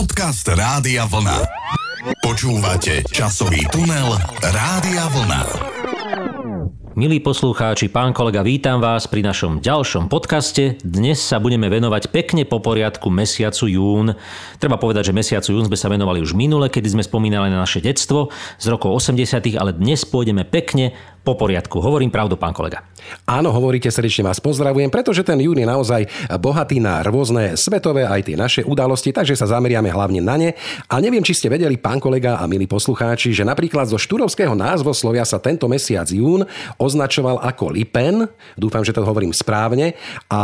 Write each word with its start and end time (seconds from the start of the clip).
Podcast 0.00 0.48
Rádia 0.48 1.04
Vlna. 1.04 1.44
Počúvate 2.24 3.04
časový 3.12 3.68
tunel 3.68 4.16
Rádia 4.40 5.04
Vlna. 5.12 5.42
Milí 6.96 7.20
poslucháči, 7.20 7.92
pán 7.92 8.16
kolega, 8.16 8.40
vítam 8.40 8.80
vás 8.80 9.04
pri 9.04 9.20
našom 9.20 9.60
ďalšom 9.60 10.08
podcaste. 10.08 10.80
Dnes 10.80 11.20
sa 11.20 11.36
budeme 11.36 11.68
venovať 11.68 12.08
pekne 12.08 12.48
po 12.48 12.64
poriadku 12.64 13.12
mesiacu 13.12 13.68
jún. 13.68 14.16
Treba 14.56 14.80
povedať, 14.80 15.12
že 15.12 15.16
mesiacu 15.16 15.52
jún 15.52 15.68
sme 15.68 15.76
sa 15.76 15.92
venovali 15.92 16.24
už 16.24 16.32
minule, 16.32 16.72
kedy 16.72 16.96
sme 16.96 17.04
spomínali 17.04 17.52
na 17.52 17.60
naše 17.60 17.84
detstvo 17.84 18.32
z 18.56 18.66
rokov 18.72 18.96
80., 19.04 19.52
ale 19.60 19.76
dnes 19.76 20.00
pôjdeme 20.08 20.48
pekne 20.48 20.96
po 21.20 21.36
poriadku. 21.36 21.80
Hovorím 21.80 22.08
pravdu, 22.08 22.36
pán 22.36 22.56
kolega. 22.56 22.84
Áno, 23.24 23.50
hovoríte, 23.50 23.88
srdečne 23.88 24.28
vás 24.28 24.38
pozdravujem, 24.38 24.92
pretože 24.92 25.24
ten 25.24 25.40
jún 25.40 25.58
je 25.58 25.66
naozaj 25.66 26.06
bohatý 26.38 26.78
na 26.78 27.00
rôzne 27.00 27.56
svetové 27.56 28.04
aj 28.04 28.28
tie 28.28 28.36
naše 28.36 28.60
udalosti, 28.62 29.10
takže 29.10 29.34
sa 29.34 29.48
zameriame 29.48 29.88
hlavne 29.88 30.20
na 30.20 30.36
ne. 30.36 30.50
A 30.86 31.00
neviem, 31.00 31.24
či 31.24 31.34
ste 31.34 31.48
vedeli, 31.50 31.80
pán 31.80 31.98
kolega 31.98 32.38
a 32.38 32.44
milí 32.44 32.68
poslucháči, 32.68 33.32
že 33.32 33.42
napríklad 33.42 33.88
zo 33.88 33.98
štúrovského 33.98 34.52
názvoslovia 34.52 35.24
sa 35.24 35.40
tento 35.40 35.66
mesiac 35.66 36.06
jún 36.12 36.44
označoval 36.76 37.40
ako 37.40 37.72
Lipen. 37.72 38.28
Dúfam, 38.54 38.84
že 38.84 38.92
to 38.92 39.02
hovorím 39.02 39.32
správne. 39.32 39.96
A 40.28 40.40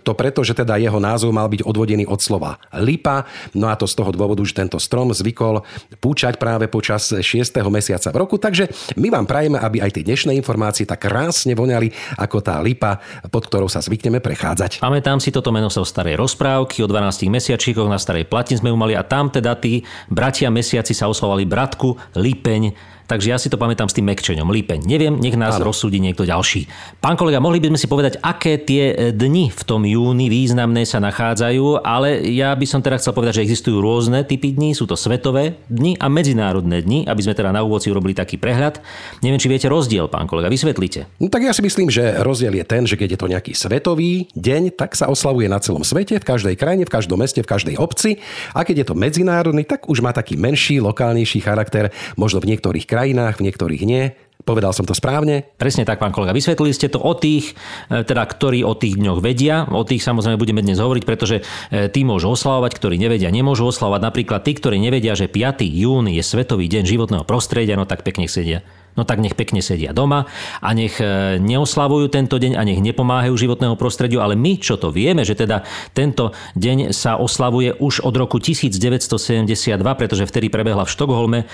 to 0.00 0.16
preto, 0.16 0.40
že 0.42 0.56
teda 0.56 0.80
jeho 0.80 0.98
názov 0.98 1.30
mal 1.30 1.46
byť 1.46 1.62
odvodený 1.62 2.08
od 2.08 2.18
slova 2.24 2.56
lipa. 2.80 3.28
No 3.52 3.68
a 3.68 3.76
to 3.76 3.84
z 3.84 3.94
toho 3.94 4.10
dôvodu, 4.10 4.40
že 4.42 4.56
tento 4.56 4.80
strom 4.80 5.12
zvykol 5.12 5.60
púčať 6.00 6.40
práve 6.40 6.66
počas 6.72 7.12
6. 7.12 7.24
mesiaca 7.68 8.08
v 8.10 8.16
roku. 8.16 8.40
Takže 8.40 8.96
my 8.96 9.12
vám 9.12 9.26
prajeme, 9.28 9.60
aby 9.60 9.84
aj 9.84 9.92
tie 10.00 10.04
informácie 10.26 10.82
tak 10.88 11.06
krásne 11.06 11.54
voňali 11.54 12.18
ako 12.18 12.42
tá 12.42 12.58
lipa, 12.58 12.98
pod 13.30 13.46
ktorou 13.46 13.70
sa 13.70 13.78
zvykneme 13.78 14.18
prechádzať. 14.18 14.82
Pamätám 14.82 15.22
si 15.22 15.30
toto 15.30 15.54
meno 15.54 15.70
sa 15.70 15.84
o 15.84 15.86
starej 15.86 16.18
rozprávky, 16.18 16.82
o 16.82 16.90
12 16.90 17.30
mesiačíkoch 17.30 17.86
na 17.86 18.02
starej 18.02 18.26
platni 18.26 18.58
sme 18.58 18.74
ju 18.74 18.76
mali 18.80 18.98
a 18.98 19.06
tam 19.06 19.30
teda 19.30 19.54
tí 19.54 19.86
bratia 20.10 20.50
mesiaci 20.50 20.90
sa 20.90 21.06
oslovali 21.06 21.46
bratku, 21.46 21.94
lipeň, 22.18 22.96
Takže 23.08 23.32
ja 23.32 23.40
si 23.40 23.48
to 23.48 23.56
pamätám 23.56 23.88
s 23.88 23.96
tým 23.96 24.04
mekčeňom, 24.04 24.52
lípeň. 24.52 24.84
Neviem, 24.84 25.16
nech 25.16 25.32
nás 25.32 25.56
ano. 25.56 25.72
rozsúdi 25.72 25.96
niekto 25.96 26.28
ďalší. 26.28 26.68
Pán 27.00 27.16
kolega, 27.16 27.40
mohli 27.40 27.56
by 27.56 27.72
sme 27.72 27.80
si 27.80 27.88
povedať, 27.88 28.20
aké 28.20 28.60
tie 28.60 28.92
e, 28.92 29.16
dni 29.16 29.48
v 29.48 29.62
tom 29.64 29.88
júni 29.88 30.28
významné 30.28 30.84
sa 30.84 31.00
nachádzajú, 31.00 31.80
ale 31.80 32.20
ja 32.28 32.52
by 32.52 32.68
som 32.68 32.84
teda 32.84 33.00
chcel 33.00 33.16
povedať, 33.16 33.40
že 33.40 33.48
existujú 33.48 33.80
rôzne 33.80 34.28
typy 34.28 34.52
dní, 34.52 34.76
sú 34.76 34.84
to 34.84 34.92
svetové 34.92 35.56
dni 35.72 35.96
a 35.96 36.12
medzinárodné 36.12 36.84
dni, 36.84 37.08
aby 37.08 37.20
sme 37.24 37.32
teda 37.32 37.48
na 37.48 37.64
úvod 37.64 37.80
si 37.80 37.88
urobili 37.88 38.12
taký 38.12 38.36
prehľad. 38.36 38.84
Neviem, 39.24 39.40
či 39.40 39.48
viete 39.48 39.72
rozdiel, 39.72 40.12
pán 40.12 40.28
kolega, 40.28 40.52
vysvetlite. 40.52 41.08
No, 41.16 41.32
tak 41.32 41.48
ja 41.48 41.56
si 41.56 41.64
myslím, 41.64 41.88
že 41.88 42.20
rozdiel 42.20 42.60
je 42.60 42.64
ten, 42.68 42.84
že 42.84 43.00
keď 43.00 43.16
je 43.16 43.20
to 43.24 43.32
nejaký 43.32 43.52
svetový 43.56 44.28
deň, 44.36 44.76
tak 44.76 44.92
sa 44.92 45.08
oslavuje 45.08 45.48
na 45.48 45.56
celom 45.64 45.80
svete, 45.80 46.20
v 46.20 46.28
každej 46.28 46.60
krajine, 46.60 46.84
v 46.84 46.92
každom 46.92 47.16
meste, 47.24 47.40
v 47.40 47.48
každej 47.48 47.80
obci. 47.80 48.20
A 48.52 48.68
keď 48.68 48.84
je 48.84 48.86
to 48.92 48.94
medzinárodný, 49.00 49.64
tak 49.64 49.88
už 49.88 50.04
má 50.04 50.12
taký 50.12 50.36
menší, 50.36 50.84
lokálnejší 50.84 51.40
charakter, 51.40 51.88
možno 52.20 52.44
v 52.44 52.52
niektorých 52.52 52.84
krajinách 52.84 52.97
krajinách, 52.98 53.38
v 53.38 53.46
niektorých 53.46 53.82
nie. 53.86 54.10
Povedal 54.42 54.74
som 54.74 54.82
to 54.82 54.90
správne? 54.90 55.46
Presne 55.54 55.86
tak, 55.86 56.02
pán 56.02 56.10
kolega. 56.10 56.34
Vysvetlili 56.34 56.74
ste 56.74 56.90
to 56.90 56.98
o 56.98 57.14
tých, 57.14 57.54
e, 57.92 58.02
teda, 58.02 58.26
ktorí 58.26 58.66
o 58.66 58.74
tých 58.74 58.98
dňoch 58.98 59.22
vedia. 59.22 59.70
O 59.70 59.86
tých 59.86 60.02
samozrejme 60.02 60.40
budeme 60.40 60.66
dnes 60.66 60.82
hovoriť, 60.82 61.04
pretože 61.06 61.36
e, 61.38 61.86
tí 61.92 62.02
môžu 62.02 62.34
oslavovať, 62.34 62.74
ktorí 62.74 62.98
nevedia, 62.98 63.30
nemôžu 63.30 63.70
oslavovať. 63.70 64.02
Napríklad 64.02 64.42
tí, 64.42 64.58
ktorí 64.58 64.82
nevedia, 64.82 65.14
že 65.14 65.30
5. 65.30 65.62
jún 65.62 66.10
je 66.10 66.22
Svetový 66.26 66.66
deň 66.66 66.90
životného 66.90 67.24
prostredia, 67.28 67.78
no 67.78 67.86
tak 67.86 68.02
pekne 68.02 68.26
sedia 68.26 68.66
no 68.96 69.02
tak 69.04 69.20
nech 69.20 69.34
pekne 69.34 69.60
sedia 69.60 69.90
doma 69.90 70.30
a 70.62 70.70
nech 70.72 71.02
e, 71.02 71.36
neoslavujú 71.42 72.08
tento 72.08 72.38
deň 72.38 72.56
a 72.56 72.62
nech 72.62 72.80
nepomáhajú 72.80 73.34
životného 73.34 73.74
prostrediu, 73.74 74.22
ale 74.22 74.38
my, 74.38 74.56
čo 74.62 74.78
to 74.78 74.94
vieme, 74.94 75.26
že 75.26 75.34
teda 75.34 75.66
tento 75.92 76.30
deň 76.54 76.94
sa 76.94 77.18
oslavuje 77.18 77.74
už 77.76 78.06
od 78.06 78.14
roku 78.14 78.38
1972, 78.38 79.82
pretože 79.98 80.24
vtedy 80.24 80.46
prebehla 80.48 80.86
v 80.86 80.94
Štokholme 80.94 81.38
e, 81.42 81.46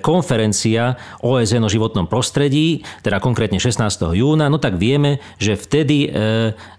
konferencia 0.00 0.96
OSN 1.20 1.68
o 1.68 1.70
životnom 1.70 2.08
prostredí, 2.08 2.82
teda 3.04 3.20
konkrétne 3.20 3.60
16. 3.60 3.84
júna, 4.16 4.48
no 4.48 4.56
tak 4.56 4.80
vieme, 4.80 5.20
že 5.36 5.60
vtedy 5.60 6.08
e, 6.08 6.08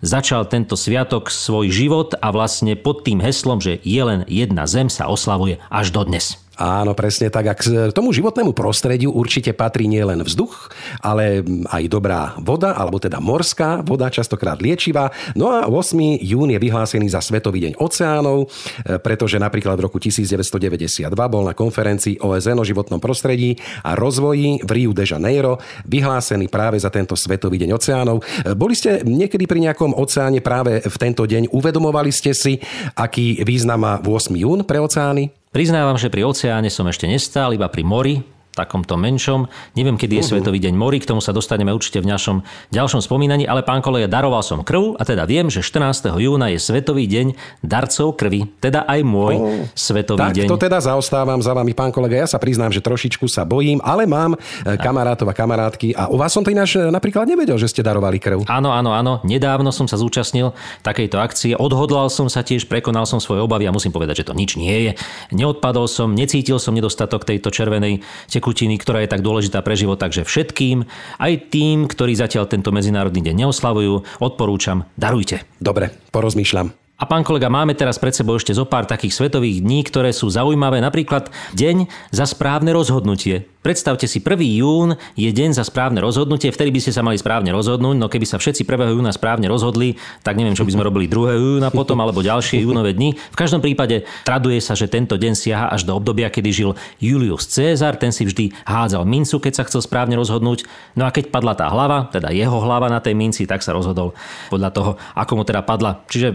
začal 0.01 0.49
tento 0.49 0.73
sviatok 0.73 1.29
svoj 1.29 1.69
život 1.69 2.17
a 2.17 2.33
vlastne 2.33 2.73
pod 2.73 3.05
tým 3.05 3.21
heslom, 3.21 3.61
že 3.61 3.77
je 3.85 4.01
len 4.01 4.25
jedna 4.25 4.65
zem 4.65 4.89
sa 4.89 5.05
oslavuje 5.05 5.61
až 5.69 5.93
dodnes. 5.93 6.40
Áno, 6.59 6.91
presne 6.91 7.31
tak. 7.31 7.45
A 7.47 7.55
k 7.55 7.95
tomu 7.95 8.11
životnému 8.11 8.51
prostrediu 8.51 9.15
určite 9.15 9.55
patrí 9.55 9.87
nielen 9.87 10.19
vzduch, 10.19 10.67
ale 10.99 11.41
aj 11.71 11.83
dobrá 11.87 12.35
voda, 12.43 12.75
alebo 12.75 12.99
teda 12.99 13.23
morská 13.23 13.79
voda, 13.81 14.11
častokrát 14.11 14.59
liečivá. 14.59 15.15
No 15.33 15.47
a 15.47 15.71
8. 15.71 16.19
jún 16.19 16.51
je 16.51 16.59
vyhlásený 16.59 17.07
za 17.07 17.23
Svetový 17.23 17.63
deň 17.65 17.79
oceánov, 17.79 18.51
e, 18.83 18.99
pretože 18.99 19.39
napríklad 19.39 19.79
v 19.79 19.87
roku 19.87 19.97
1992 19.97 21.07
bol 21.31 21.47
na 21.47 21.55
konferencii 21.55 22.19
OSN 22.19 22.59
o 22.59 22.67
životnom 22.67 22.99
prostredí 22.99 23.55
a 23.87 23.95
rozvoji 23.95 24.59
v 24.59 24.71
Rio 24.75 24.91
de 24.91 25.07
Janeiro 25.07 25.55
vyhlásený 25.87 26.51
práve 26.51 26.75
za 26.77 26.91
tento 26.91 27.15
Svetový 27.15 27.63
deň 27.63 27.79
oceánov. 27.79 28.21
E, 28.21 28.51
boli 28.59 28.75
ste 28.75 29.01
niekedy 29.07 29.47
pri 29.47 29.71
nejakom 29.71 29.95
oceáne 29.95 30.43
práve 30.43 30.83
v 30.83 30.95
tento 30.99 31.23
deň? 31.23 31.47
Uvedomovali 31.55 32.11
ste 32.11 32.35
si, 32.35 32.59
aký 32.99 33.39
význam 33.47 33.87
má 33.87 33.93
8. 34.03 34.35
jún 34.35 34.67
pre 34.67 34.77
oceány? 34.77 35.40
Priznávam, 35.51 35.99
že 35.99 36.07
pri 36.07 36.23
oceáne 36.23 36.71
som 36.71 36.87
ešte 36.87 37.11
nestál, 37.11 37.51
iba 37.51 37.67
pri 37.67 37.83
mori, 37.83 38.15
takomto 38.51 38.99
menšom. 38.99 39.47
Neviem, 39.79 39.95
kedy 39.95 40.19
je 40.19 40.23
uh-huh. 40.27 40.43
Svetový 40.43 40.59
deň 40.59 40.75
mori, 40.75 40.99
k 40.99 41.07
tomu 41.07 41.23
sa 41.23 41.31
dostaneme 41.31 41.71
určite 41.71 42.03
v 42.03 42.11
našom 42.11 42.43
ďalšom 42.75 42.99
spomínaní, 42.99 43.47
ale 43.47 43.63
pán 43.63 43.79
kolega, 43.79 44.11
daroval 44.11 44.43
som 44.43 44.59
krv 44.59 44.99
a 44.99 45.03
teda 45.07 45.23
viem, 45.23 45.47
že 45.47 45.63
14. 45.63 46.11
júna 46.19 46.51
je 46.51 46.59
Svetový 46.59 47.07
deň 47.07 47.33
darcov 47.63 48.19
krvi, 48.19 48.51
teda 48.59 48.83
aj 48.83 48.99
môj 49.07 49.35
oh, 49.39 49.63
Svetový 49.71 50.19
tak 50.19 50.35
deň. 50.35 50.47
to 50.51 50.59
teda 50.59 50.83
zaostávam 50.83 51.39
za 51.39 51.55
vami, 51.55 51.71
pán 51.71 51.95
kolega. 51.95 52.19
Ja 52.19 52.27
sa 52.27 52.43
priznám, 52.43 52.75
že 52.75 52.83
trošičku 52.83 53.31
sa 53.31 53.47
bojím, 53.47 53.79
ale 53.79 54.03
mám 54.03 54.35
eh, 54.35 54.75
kamarátov 54.75 55.31
a 55.31 55.33
kamarátky 55.33 55.95
a 55.95 56.11
u 56.11 56.19
vás 56.19 56.35
som 56.35 56.43
to 56.43 56.51
ináč 56.51 56.75
eh, 56.75 56.91
napríklad 56.91 57.31
nevedel, 57.31 57.55
že 57.55 57.71
ste 57.71 57.79
darovali 57.79 58.19
krv. 58.19 58.43
Áno, 58.51 58.75
áno, 58.75 58.91
áno. 58.91 59.23
Nedávno 59.23 59.71
som 59.71 59.87
sa 59.87 59.95
zúčastnil 59.95 60.51
takejto 60.83 61.17
akcie. 61.23 61.55
Odhodlal 61.55 62.11
som 62.11 62.27
sa 62.27 62.43
tiež, 62.43 62.67
prekonal 62.67 63.07
som 63.07 63.23
svoje 63.23 63.39
obavy 63.39 63.63
a 63.63 63.71
musím 63.71 63.95
povedať, 63.95 64.27
že 64.27 64.27
to 64.27 64.33
nič 64.35 64.59
nie 64.59 64.91
je. 64.91 64.91
Neodpadol 65.31 65.87
som, 65.87 66.11
necítil 66.11 66.59
som 66.59 66.75
nedostatok 66.75 67.23
tejto 67.23 67.47
červenej 67.47 68.03
tekutiny, 68.27 68.41
ktorá 68.53 69.03
je 69.03 69.11
tak 69.11 69.23
dôležitá 69.23 69.63
pre 69.63 69.79
život, 69.79 69.97
takže 69.97 70.27
všetkým, 70.27 70.83
aj 71.17 71.33
tým, 71.49 71.87
ktorí 71.87 72.13
zatiaľ 72.13 72.45
tento 72.51 72.69
medzinárodný 72.75 73.23
deň 73.23 73.47
neoslavujú, 73.47 74.21
odporúčam, 74.21 74.85
darujte. 74.99 75.47
Dobre, 75.57 75.95
porozmýšľam. 76.11 76.75
A 77.01 77.09
pán 77.09 77.25
kolega, 77.25 77.49
máme 77.49 77.73
teraz 77.73 77.97
pred 77.97 78.13
sebou 78.13 78.37
ešte 78.37 78.53
zo 78.53 78.69
pár 78.69 78.85
takých 78.85 79.17
svetových 79.17 79.65
dní, 79.65 79.81
ktoré 79.81 80.13
sú 80.13 80.29
zaujímavé. 80.29 80.77
Napríklad 80.85 81.33
Deň 81.57 81.89
za 82.13 82.29
správne 82.29 82.69
rozhodnutie. 82.77 83.49
Predstavte 83.61 84.09
si, 84.09 84.17
1. 84.17 84.41
jún 84.57 84.97
je 85.13 85.29
deň 85.29 85.53
za 85.53 85.61
správne 85.61 86.01
rozhodnutie, 86.01 86.49
vtedy 86.49 86.73
by 86.73 86.81
ste 86.81 86.97
sa 86.97 87.05
mali 87.05 87.21
správne 87.21 87.53
rozhodnúť, 87.53 87.93
no 87.93 88.09
keby 88.09 88.25
sa 88.25 88.41
všetci 88.41 88.65
1. 88.65 88.97
júna 88.97 89.13
správne 89.13 89.45
rozhodli, 89.45 90.01
tak 90.25 90.33
neviem, 90.33 90.57
čo 90.57 90.65
by 90.65 90.73
sme 90.73 90.81
robili 90.81 91.05
2. 91.05 91.37
júna 91.37 91.69
potom, 91.69 92.01
alebo 92.01 92.25
ďalšie 92.25 92.65
júnové 92.65 92.97
dni. 92.97 93.13
V 93.13 93.37
každom 93.37 93.61
prípade 93.61 94.09
traduje 94.25 94.57
sa, 94.65 94.73
že 94.73 94.89
tento 94.89 95.13
deň 95.13 95.33
siaha 95.37 95.69
až 95.69 95.85
do 95.85 95.93
obdobia, 95.93 96.33
kedy 96.33 96.49
žil 96.49 96.73
Julius 96.97 97.45
Cezar, 97.45 98.01
ten 98.01 98.09
si 98.09 98.25
vždy 98.25 98.49
hádzal 98.65 99.05
mincu, 99.05 99.37
keď 99.37 99.53
sa 99.61 99.63
chcel 99.69 99.85
správne 99.85 100.17
rozhodnúť. 100.17 100.65
No 100.97 101.05
a 101.05 101.13
keď 101.13 101.29
padla 101.29 101.53
tá 101.53 101.69
hlava, 101.69 102.09
teda 102.09 102.33
jeho 102.33 102.57
hlava 102.65 102.89
na 102.89 102.97
tej 102.97 103.13
minci, 103.13 103.45
tak 103.45 103.61
sa 103.61 103.77
rozhodol 103.77 104.17
podľa 104.49 104.69
toho, 104.73 104.91
ako 105.13 105.37
mu 105.37 105.45
teda 105.45 105.61
padla. 105.61 106.01
Čiže 106.09 106.33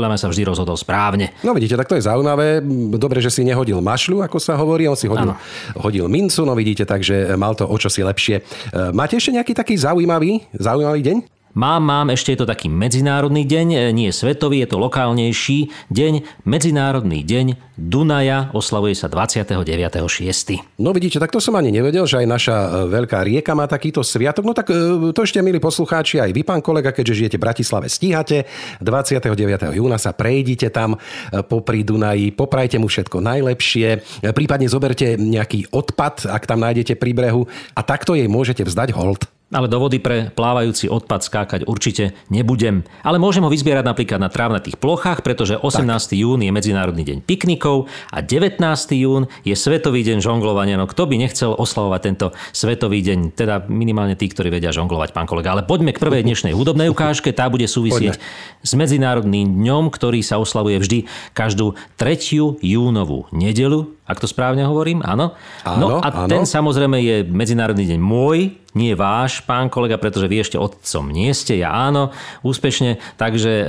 podľa 0.00 0.16
mňa 0.16 0.22
sa 0.24 0.32
vždy 0.32 0.42
rozhodol 0.48 0.80
správne. 0.80 1.36
No 1.44 1.52
vidíte, 1.52 1.76
tak 1.76 1.92
to 1.92 2.00
je 2.00 2.08
zaujímavé. 2.08 2.64
Dobre, 2.96 3.20
že 3.20 3.28
si 3.28 3.44
nehodil 3.44 3.84
mašľu, 3.84 4.24
ako 4.24 4.40
sa 4.40 4.56
hovorí, 4.56 4.88
on 4.88 4.96
si 4.96 5.04
hodil, 5.12 5.36
hodil 5.76 6.08
mincu. 6.08 6.40
No 6.48 6.56
vidíte, 6.56 6.88
takže 6.88 7.36
mal 7.36 7.52
to 7.52 7.68
o 7.68 7.76
čosi 7.76 8.00
lepšie. 8.00 8.40
E, 8.40 8.96
máte 8.96 9.20
ešte 9.20 9.36
nejaký 9.36 9.52
taký 9.52 9.76
zaujímavý, 9.76 10.48
zaujímavý 10.56 11.04
deň? 11.04 11.39
Mám, 11.50 11.82
mám, 11.82 12.14
ešte 12.14 12.30
je 12.30 12.38
to 12.38 12.46
taký 12.46 12.70
medzinárodný 12.70 13.42
deň, 13.42 13.66
e, 13.74 13.78
nie 13.90 14.14
svetový, 14.14 14.62
je 14.62 14.70
to 14.70 14.78
lokálnejší 14.78 15.90
deň, 15.90 16.46
Medzinárodný 16.46 17.26
deň 17.26 17.74
Dunaja, 17.74 18.54
oslavuje 18.54 18.94
sa 18.94 19.10
29.6. 19.10 20.78
No 20.78 20.94
vidíte, 20.94 21.18
tak 21.18 21.34
to 21.34 21.42
som 21.42 21.58
ani 21.58 21.74
nevedel, 21.74 22.06
že 22.06 22.22
aj 22.22 22.26
naša 22.30 22.54
e, 22.54 22.68
veľká 22.94 23.26
rieka 23.26 23.58
má 23.58 23.66
takýto 23.66 24.06
sviatok. 24.06 24.46
No 24.46 24.54
tak 24.54 24.70
to 25.10 25.20
ešte, 25.26 25.42
milí 25.42 25.58
poslucháči, 25.58 26.22
aj 26.22 26.30
vy, 26.30 26.46
pán 26.46 26.62
kolega, 26.62 26.94
keďže 26.94 27.18
žijete 27.18 27.36
v 27.42 27.44
Bratislave, 27.50 27.90
stíhate. 27.90 28.46
29. 28.78 29.74
júna 29.74 29.98
sa 29.98 30.14
prejdite 30.14 30.70
tam 30.70 31.02
popri 31.50 31.82
Dunaji, 31.82 32.30
poprajte 32.30 32.78
mu 32.78 32.86
všetko 32.86 33.18
najlepšie, 33.18 34.22
prípadne 34.30 34.70
zoberte 34.70 35.18
nejaký 35.18 35.74
odpad, 35.74 36.30
ak 36.30 36.46
tam 36.46 36.62
nájdete 36.62 36.94
pri 36.94 37.10
brehu 37.10 37.42
a 37.74 37.82
takto 37.82 38.14
jej 38.14 38.30
môžete 38.30 38.62
vzdať 38.62 38.94
hold. 38.94 39.39
Ale 39.50 39.66
do 39.66 39.82
vody 39.82 39.98
pre 39.98 40.30
plávajúci 40.30 40.86
odpad 40.86 41.26
skákať 41.26 41.60
určite 41.66 42.14
nebudem. 42.30 42.86
Ale 43.02 43.18
môžem 43.18 43.42
ho 43.42 43.50
vyzbierať 43.50 43.82
napríklad 43.82 44.22
na 44.22 44.30
trávnatých 44.30 44.78
plochách, 44.78 45.26
pretože 45.26 45.58
18. 45.58 45.82
Tak. 45.90 46.14
jún 46.14 46.38
je 46.46 46.54
Medzinárodný 46.54 47.02
deň 47.02 47.18
piknikov 47.26 47.90
a 48.14 48.22
19. 48.22 48.62
jún 48.94 49.26
je 49.42 49.54
Svetový 49.58 50.06
deň 50.06 50.22
žonglovania. 50.22 50.78
No 50.78 50.86
kto 50.86 51.10
by 51.10 51.18
nechcel 51.18 51.50
oslavovať 51.50 52.00
tento 52.00 52.26
Svetový 52.54 53.02
deň? 53.02 53.34
Teda 53.34 53.66
minimálne 53.66 54.14
tí, 54.14 54.30
ktorí 54.30 54.54
vedia 54.54 54.70
žonglovať, 54.70 55.10
pán 55.10 55.26
kolega. 55.26 55.50
Ale 55.50 55.66
poďme 55.66 55.90
k 55.90 56.02
prvej 56.02 56.22
dnešnej 56.22 56.54
hudobnej 56.54 56.86
ukážke. 56.86 57.34
Tá 57.34 57.50
bude 57.50 57.66
súvisieť 57.66 58.22
poďme. 58.22 58.62
s 58.62 58.72
Medzinárodným 58.78 59.50
dňom, 59.50 59.90
ktorý 59.90 60.22
sa 60.22 60.38
oslavuje 60.38 60.78
vždy 60.78 60.98
každú 61.34 61.74
3. 61.98 62.62
júnovú 62.62 63.26
nedelu 63.34 63.98
ak 64.10 64.18
to 64.18 64.26
správne 64.26 64.66
hovorím, 64.66 65.06
áno. 65.06 65.38
áno 65.62 65.86
no 65.86 65.88
a 66.02 66.08
áno. 66.10 66.28
ten 66.28 66.42
samozrejme 66.42 66.98
je 66.98 67.16
Medzinárodný 67.30 67.86
deň 67.86 68.00
môj, 68.02 68.60
nie 68.70 68.94
váš, 68.94 69.42
pán 69.42 69.66
kolega, 69.66 69.98
pretože 69.98 70.30
vy 70.30 70.46
ešte 70.46 70.54
otcom 70.54 71.10
nie 71.10 71.34
ste, 71.34 71.58
ja 71.58 71.74
áno, 71.74 72.14
úspešne. 72.46 73.02
Takže 73.18 73.50
e, 73.50 73.64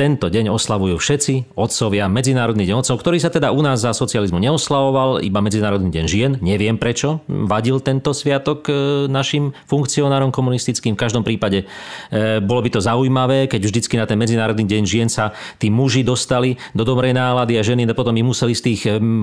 tento 0.00 0.32
deň 0.32 0.48
oslavujú 0.48 0.96
všetci 0.96 1.52
otcovia, 1.52 2.08
Medzinárodný 2.08 2.64
deň 2.64 2.80
otcov, 2.80 2.96
ktorý 3.04 3.20
sa 3.20 3.28
teda 3.28 3.52
u 3.52 3.60
nás 3.60 3.84
za 3.84 3.92
socializmu 3.92 4.40
neoslavoval, 4.40 5.20
iba 5.20 5.44
Medzinárodný 5.44 5.92
deň 5.92 6.04
žien. 6.08 6.32
Neviem 6.40 6.80
prečo 6.80 7.20
vadil 7.28 7.84
tento 7.84 8.16
sviatok 8.16 8.72
e, 8.72 8.72
našim 9.12 9.52
funkcionárom 9.68 10.32
komunistickým. 10.32 10.96
V 10.96 11.02
každom 11.04 11.20
prípade 11.20 11.68
e, 12.08 12.40
bolo 12.40 12.64
by 12.64 12.72
to 12.72 12.80
zaujímavé, 12.80 13.52
keď 13.52 13.60
vždycky 13.60 14.00
na 14.00 14.08
ten 14.08 14.16
Medzinárodný 14.16 14.64
deň 14.64 14.82
žien 14.88 15.08
sa 15.12 15.36
tí 15.60 15.68
muži 15.68 16.00
dostali 16.00 16.56
do 16.72 16.80
dobrej 16.80 17.12
nálady 17.12 17.60
a 17.60 17.62
ženy 17.62 17.84
potom 17.92 18.16
im 18.16 18.28
museli 18.28 18.52
z 18.56 18.62
tých 18.72 18.80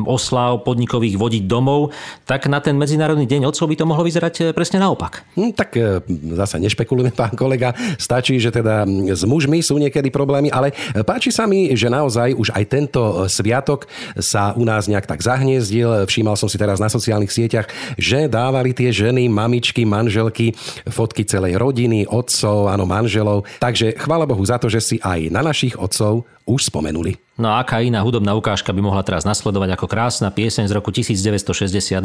oslav 0.09 0.62
podnikových 0.63 1.19
vodiť 1.19 1.43
domov, 1.45 1.91
tak 2.23 2.47
na 2.47 2.63
ten 2.63 2.79
Medzinárodný 2.79 3.27
deň 3.27 3.51
otcov 3.51 3.67
by 3.67 3.75
to 3.75 3.85
mohlo 3.85 4.07
vyzerať 4.07 4.33
e, 4.39 4.43
presne 4.55 4.79
naopak. 4.79 5.27
Hm, 5.35 5.51
tak 5.51 5.75
e, 5.75 5.99
zase 6.33 6.57
nešpekulujeme, 6.63 7.11
pán 7.19 7.35
kolega. 7.35 7.75
Stačí, 7.99 8.39
že 8.39 8.49
teda 8.49 8.87
s 8.87 9.27
mužmi 9.27 9.59
sú 9.59 9.75
niekedy 9.77 10.09
problémy, 10.09 10.49
ale 10.49 10.71
páči 11.03 11.29
sa 11.29 11.43
mi, 11.43 11.75
že 11.75 11.91
naozaj 11.91 12.33
už 12.33 12.55
aj 12.55 12.63
tento 12.71 13.01
sviatok 13.27 13.85
sa 14.17 14.55
u 14.55 14.63
nás 14.63 14.87
nejak 14.87 15.05
tak 15.05 15.19
zahniezdil. 15.19 16.07
Všímal 16.07 16.39
som 16.39 16.47
si 16.47 16.55
teraz 16.55 16.79
na 16.79 16.87
sociálnych 16.87 17.33
sieťach, 17.33 17.67
že 17.99 18.31
dávali 18.31 18.71
tie 18.71 18.93
ženy, 18.93 19.27
mamičky, 19.27 19.83
manželky, 19.83 20.55
fotky 20.87 21.27
celej 21.27 21.59
rodiny, 21.59 22.07
otcov, 22.07 22.71
áno, 22.71 22.87
manželov. 22.87 23.43
Takže 23.59 23.97
chvála 23.99 24.29
Bohu 24.29 24.43
za 24.45 24.61
to, 24.61 24.69
že 24.69 24.79
si 24.79 24.95
aj 25.01 25.33
na 25.33 25.41
našich 25.41 25.75
otcov 25.75 26.23
už 26.43 26.67
spomenuli. 26.67 27.15
No 27.33 27.49
a 27.49 27.65
aká 27.65 27.81
iná 27.81 27.97
hudobná 28.05 28.37
ukážka 28.37 28.69
by 28.69 28.81
mohla 28.85 29.01
teraz 29.01 29.25
nasledovať 29.25 29.73
ako 29.73 29.89
krásna 29.89 30.29
pieseň 30.29 30.69
z 30.69 30.73
roku 30.77 30.93
1962 30.93 31.97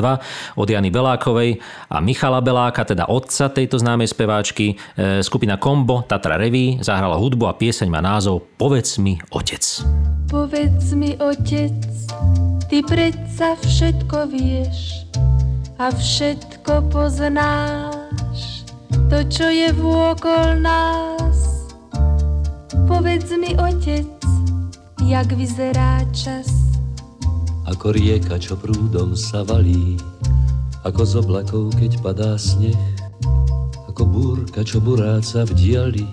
od 0.57 0.69
Jany 0.69 0.89
Belákovej 0.89 1.61
a 1.93 2.01
Michala 2.01 2.41
Beláka, 2.41 2.89
teda 2.89 3.05
otca 3.13 3.53
tejto 3.53 3.77
známej 3.77 4.09
speváčky. 4.09 4.81
E, 4.97 5.21
skupina 5.21 5.61
Kombo, 5.61 6.01
Tatra 6.09 6.41
Reví, 6.41 6.81
zahrala 6.81 7.21
hudbu 7.21 7.45
a 7.45 7.53
pieseň 7.53 7.93
má 7.93 8.01
názov 8.01 8.49
Povedz 8.57 8.97
mi 8.97 9.21
otec. 9.29 9.85
Povedz 10.33 10.97
mi 10.97 11.13
otec, 11.21 11.77
ty 12.73 12.81
predsa 12.81 13.53
všetko 13.61 14.33
vieš 14.33 15.05
a 15.77 15.93
všetko 15.93 16.89
poznáš, 16.89 18.65
to 19.13 19.21
čo 19.29 19.45
je 19.53 19.77
vôkol 19.77 20.57
nás. 20.65 21.69
Povedz 22.89 23.29
mi 23.37 23.53
otec, 23.61 24.18
jak 25.09 25.33
vyzerá 25.33 26.05
čas. 26.13 26.53
Ako 27.65 27.97
rieka, 27.97 28.37
čo 28.37 28.61
prúdom 28.61 29.17
sa 29.17 29.41
valí, 29.41 29.97
ako 30.85 31.01
z 31.05 31.13
oblakov, 31.25 31.73
keď 31.81 31.97
padá 32.05 32.37
sneh, 32.37 32.77
ako 33.89 34.05
búrka, 34.05 34.61
čo 34.61 34.85
buráca 34.85 35.49
v 35.49 35.53
diali, 35.57 36.05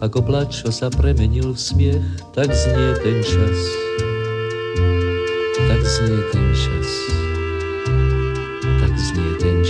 ako 0.00 0.24
plač, 0.24 0.64
čo 0.64 0.72
sa 0.72 0.88
premenil 0.88 1.52
v 1.52 1.60
smiech, 1.60 2.06
tak 2.32 2.48
znie 2.48 2.96
ten 3.04 3.20
čas. 3.20 3.58
Tak 5.68 5.80
znie 5.84 6.20
ten 6.32 6.48
čas. 6.56 6.88
Tak 8.80 8.92
znie 8.96 9.30
ten 9.36 9.58
čas. 9.60 9.63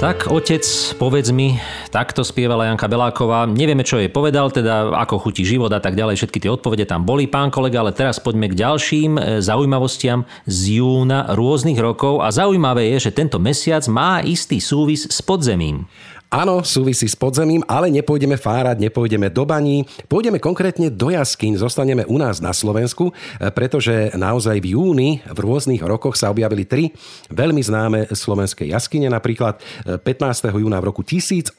Tak, 0.00 0.32
otec, 0.32 0.64
povedz 0.96 1.28
mi, 1.28 1.60
takto 1.92 2.24
spievala 2.24 2.72
Janka 2.72 2.88
Beláková. 2.88 3.44
Nevieme, 3.44 3.84
čo 3.84 4.00
jej 4.00 4.08
povedal, 4.08 4.48
teda 4.48 4.96
ako 4.96 5.20
chutí 5.28 5.44
život 5.44 5.68
a 5.68 5.76
tak 5.76 5.92
ďalej. 5.92 6.16
Všetky 6.16 6.40
tie 6.40 6.48
odpovede 6.48 6.88
tam 6.88 7.04
boli, 7.04 7.28
pán 7.28 7.52
kolega, 7.52 7.84
ale 7.84 7.92
teraz 7.92 8.16
poďme 8.16 8.48
k 8.48 8.64
ďalším 8.64 9.20
e, 9.20 9.44
zaujímavostiam 9.44 10.24
z 10.48 10.80
júna 10.80 11.36
rôznych 11.36 11.76
rokov. 11.76 12.24
A 12.24 12.32
zaujímavé 12.32 12.96
je, 12.96 13.12
že 13.12 13.12
tento 13.12 13.36
mesiac 13.36 13.84
má 13.92 14.24
istý 14.24 14.56
súvis 14.56 15.04
s 15.04 15.20
podzemím. 15.20 15.84
Áno, 16.30 16.62
súvisí 16.62 17.10
s 17.10 17.18
podzemím, 17.18 17.66
ale 17.66 17.90
nepôjdeme 17.90 18.38
fárať, 18.38 18.78
nepôjdeme 18.78 19.34
do 19.34 19.42
baní, 19.42 19.82
pôjdeme 20.06 20.38
konkrétne 20.38 20.86
do 20.86 21.10
jaskýň, 21.10 21.58
zostaneme 21.58 22.06
u 22.06 22.22
nás 22.22 22.38
na 22.38 22.54
Slovensku, 22.54 23.10
e, 23.10 23.50
pretože 23.50 24.14
naozaj 24.14 24.62
v 24.62 24.78
júni 24.78 25.26
v 25.26 25.38
rôznych 25.42 25.82
rokoch 25.82 26.14
sa 26.14 26.30
objavili 26.30 26.62
tri 26.70 26.94
veľmi 27.34 27.58
známe 27.58 27.98
slovenské 28.14 28.62
jaskyne. 28.70 29.10
Napríklad 29.10 29.58
15. 29.82 30.54
E, 30.54 30.62
júna 30.62 30.78
v 30.78 30.94
roku 30.94 31.02
1870 31.02 31.58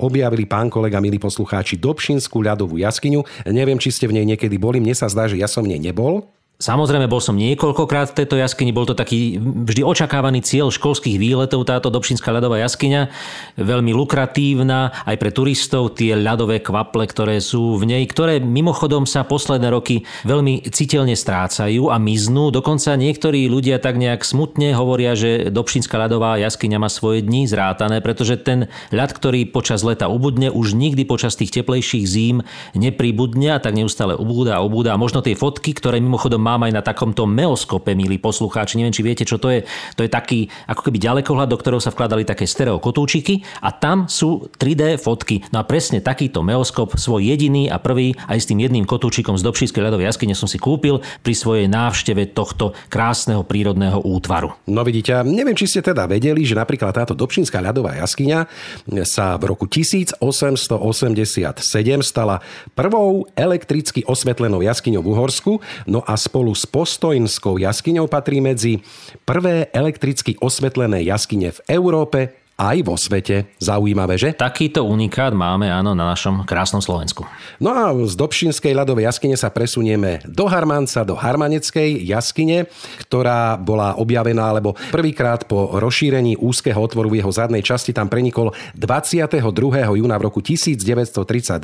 objavili 0.00 0.48
pán 0.48 0.72
kolega, 0.72 0.96
milí 0.96 1.20
poslucháči, 1.20 1.76
Dobšinskú 1.76 2.40
ľadovú 2.40 2.80
jaskyňu. 2.80 3.52
Neviem, 3.52 3.76
či 3.76 3.92
ste 3.92 4.08
v 4.08 4.16
nej 4.16 4.24
niekedy 4.24 4.56
boli, 4.56 4.80
mne 4.80 4.96
sa 4.96 5.12
zdá, 5.12 5.28
že 5.28 5.36
ja 5.36 5.44
som 5.44 5.60
v 5.60 5.76
nej 5.76 5.92
nebol. 5.92 6.24
Samozrejme, 6.64 7.12
bol 7.12 7.20
som 7.20 7.36
niekoľkokrát 7.36 8.16
v 8.16 8.24
tejto 8.24 8.40
jaskyni, 8.40 8.72
bol 8.72 8.88
to 8.88 8.96
taký 8.96 9.36
vždy 9.36 9.84
očakávaný 9.84 10.40
cieľ 10.40 10.72
školských 10.72 11.20
výletov, 11.20 11.68
táto 11.68 11.92
Dobšinská 11.92 12.32
ľadová 12.32 12.56
jaskyňa, 12.64 13.12
veľmi 13.60 13.92
lukratívna 13.92 15.04
aj 15.04 15.16
pre 15.20 15.28
turistov, 15.28 15.92
tie 15.92 16.16
ľadové 16.16 16.64
kvaple, 16.64 17.04
ktoré 17.04 17.44
sú 17.44 17.76
v 17.76 17.84
nej, 17.84 18.08
ktoré 18.08 18.40
mimochodom 18.40 19.04
sa 19.04 19.28
posledné 19.28 19.68
roky 19.68 20.08
veľmi 20.24 20.64
citeľne 20.72 21.12
strácajú 21.12 21.92
a 21.92 22.00
miznú. 22.00 22.48
Dokonca 22.48 22.96
niektorí 22.96 23.44
ľudia 23.44 23.76
tak 23.76 24.00
nejak 24.00 24.24
smutne 24.24 24.72
hovoria, 24.72 25.12
že 25.12 25.52
Dobšinská 25.52 26.00
ľadová 26.00 26.40
jaskyňa 26.40 26.80
má 26.80 26.88
svoje 26.88 27.20
dni 27.20 27.44
zrátané, 27.44 28.00
pretože 28.00 28.40
ten 28.40 28.72
ľad, 28.88 29.12
ktorý 29.12 29.52
počas 29.52 29.84
leta 29.84 30.08
ubudne, 30.08 30.48
už 30.48 30.72
nikdy 30.72 31.04
počas 31.04 31.36
tých 31.36 31.60
teplejších 31.60 32.08
zím 32.08 32.40
nepribudne 32.72 33.52
a 33.52 33.60
tak 33.60 33.76
neustále 33.76 34.16
ubúda 34.16 34.56
a 34.56 34.64
ubúda. 34.64 34.96
A 34.96 35.02
možno 35.02 35.20
tie 35.20 35.36
fotky, 35.36 35.76
ktoré 35.76 36.00
mimochodom 36.00 36.53
mám 36.54 36.70
aj 36.70 36.72
na 36.78 36.86
takomto 36.86 37.26
meoskope, 37.26 37.98
milí 37.98 38.22
poslucháči. 38.22 38.78
Neviem, 38.78 38.94
či 38.94 39.02
viete, 39.02 39.26
čo 39.26 39.42
to 39.42 39.50
je. 39.50 39.66
To 39.98 40.06
je 40.06 40.10
taký 40.10 40.46
ako 40.70 40.86
keby 40.86 41.02
ďalekohľad, 41.02 41.50
do 41.50 41.58
ktorého 41.58 41.82
sa 41.82 41.90
vkladali 41.90 42.22
také 42.22 42.46
stereo 42.46 42.78
kotúčiky 42.78 43.42
a 43.58 43.74
tam 43.74 44.06
sú 44.06 44.46
3D 44.54 45.02
fotky. 45.02 45.42
No 45.50 45.58
a 45.58 45.66
presne 45.66 45.98
takýto 45.98 46.46
meoskop, 46.46 46.94
svoj 46.94 47.26
jediný 47.26 47.66
a 47.66 47.82
prvý, 47.82 48.14
aj 48.30 48.38
s 48.38 48.46
tým 48.46 48.62
jedným 48.62 48.86
kotúčikom 48.86 49.34
z 49.34 49.42
Dobšískej 49.42 49.82
ľadovej 49.82 50.14
jaskyne 50.14 50.38
som 50.38 50.46
si 50.46 50.62
kúpil 50.62 51.02
pri 51.26 51.34
svojej 51.34 51.66
návšteve 51.66 52.30
tohto 52.30 52.70
krásneho 52.86 53.42
prírodného 53.42 53.98
útvaru. 53.98 54.54
No 54.70 54.86
vidíte, 54.86 55.26
neviem, 55.26 55.58
či 55.58 55.66
ste 55.66 55.82
teda 55.82 56.06
vedeli, 56.06 56.46
že 56.46 56.54
napríklad 56.54 56.94
táto 56.94 57.18
Dobšínska 57.18 57.58
ľadová 57.58 57.98
jaskyňa 57.98 58.46
sa 59.02 59.34
v 59.40 59.50
roku 59.50 59.66
1887 59.66 60.70
stala 62.04 62.38
prvou 62.78 63.26
elektricky 63.34 64.06
osvetlenou 64.06 64.62
jaskyňou 64.62 65.02
v 65.02 65.08
Uhorsku, 65.10 65.52
no 65.88 66.04
a 66.04 66.14
spolu 66.34 66.50
s 66.50 66.66
Postojinskou 66.66 67.62
jaskyňou 67.62 68.10
patrí 68.10 68.42
medzi 68.42 68.82
prvé 69.22 69.70
elektricky 69.70 70.34
osvetlené 70.42 71.06
jaskyne 71.06 71.54
v 71.54 71.62
Európe 71.70 72.42
aj 72.54 72.86
vo 72.86 72.94
svete. 72.94 73.50
Zaujímavé, 73.58 74.14
že? 74.14 74.30
Takýto 74.30 74.86
unikát 74.86 75.34
máme, 75.34 75.66
áno, 75.66 75.90
na 75.90 76.06
našom 76.14 76.46
krásnom 76.46 76.78
Slovensku. 76.78 77.26
No 77.58 77.74
a 77.74 77.90
z 78.06 78.14
Dobšinskej 78.14 78.78
ľadovej 78.78 79.10
jaskyne 79.10 79.34
sa 79.34 79.50
presunieme 79.50 80.22
do 80.22 80.46
Harmanca, 80.46 81.02
do 81.02 81.18
Harmaneckej 81.18 82.06
jaskyne, 82.06 82.70
ktorá 83.10 83.58
bola 83.58 83.98
objavená, 83.98 84.54
alebo 84.54 84.78
prvýkrát 84.94 85.50
po 85.50 85.74
rozšírení 85.82 86.38
úzkeho 86.38 86.78
otvoru 86.78 87.10
v 87.10 87.22
jeho 87.22 87.32
zadnej 87.34 87.66
časti 87.66 87.90
tam 87.90 88.06
prenikol 88.06 88.54
22. 88.78 89.50
júna 89.98 90.16
v 90.18 90.22
roku 90.22 90.38
1932 90.38 91.58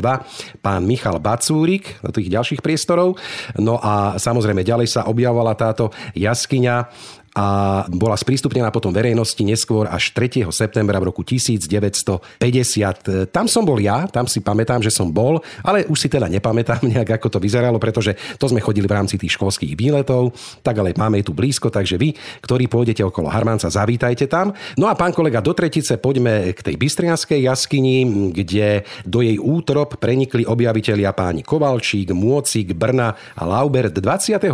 pán 0.58 0.82
Michal 0.82 1.22
Bacúrik 1.22 2.02
do 2.02 2.10
tých 2.10 2.34
ďalších 2.34 2.60
priestorov. 2.66 3.14
No 3.54 3.78
a 3.78 4.18
samozrejme 4.18 4.66
ďalej 4.66 4.90
sa 4.90 5.06
objavovala 5.06 5.54
táto 5.54 5.94
jaskyňa 6.18 6.90
a 7.30 7.86
bola 7.86 8.18
sprístupnená 8.18 8.74
potom 8.74 8.90
verejnosti 8.90 9.38
neskôr 9.46 9.86
až 9.86 10.10
3. 10.18 10.50
septembra 10.50 10.98
v 10.98 11.14
roku 11.14 11.22
1950. 11.22 13.30
Tam 13.30 13.46
som 13.46 13.62
bol 13.62 13.78
ja, 13.78 14.10
tam 14.10 14.26
si 14.26 14.42
pamätám, 14.42 14.82
že 14.82 14.90
som 14.90 15.14
bol, 15.14 15.38
ale 15.62 15.86
už 15.86 15.94
si 15.94 16.08
teda 16.10 16.26
nepamätám 16.26 16.82
nejak, 16.90 17.22
ako 17.22 17.30
to 17.30 17.38
vyzeralo, 17.38 17.78
pretože 17.78 18.18
to 18.34 18.50
sme 18.50 18.58
chodili 18.58 18.90
v 18.90 18.98
rámci 18.98 19.14
tých 19.14 19.38
školských 19.38 19.78
výletov, 19.78 20.34
tak 20.66 20.82
ale 20.82 20.90
máme 20.98 21.22
tu 21.22 21.30
blízko, 21.30 21.70
takže 21.70 21.94
vy, 21.94 22.18
ktorí 22.42 22.66
pôjdete 22.66 23.06
okolo 23.06 23.30
Harmanca, 23.30 23.70
zavítajte 23.70 24.26
tam. 24.26 24.50
No 24.74 24.90
a 24.90 24.98
pán 24.98 25.14
kolega, 25.14 25.38
do 25.38 25.54
Tretice 25.54 26.02
poďme 26.02 26.50
k 26.50 26.66
tej 26.66 26.74
Bystrianskej 26.74 27.46
jaskyni, 27.46 28.10
kde 28.34 28.82
do 29.06 29.22
jej 29.22 29.38
útrop 29.38 30.02
prenikli 30.02 30.42
objavitelia 30.42 31.14
páni 31.14 31.46
Kovalčík, 31.46 32.10
Môcik, 32.10 32.74
Brna 32.74 33.14
a 33.38 33.46
Laubert 33.46 33.94
29. 33.94 34.50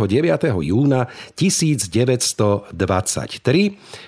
júna 0.61 1.09
1900 1.33 2.66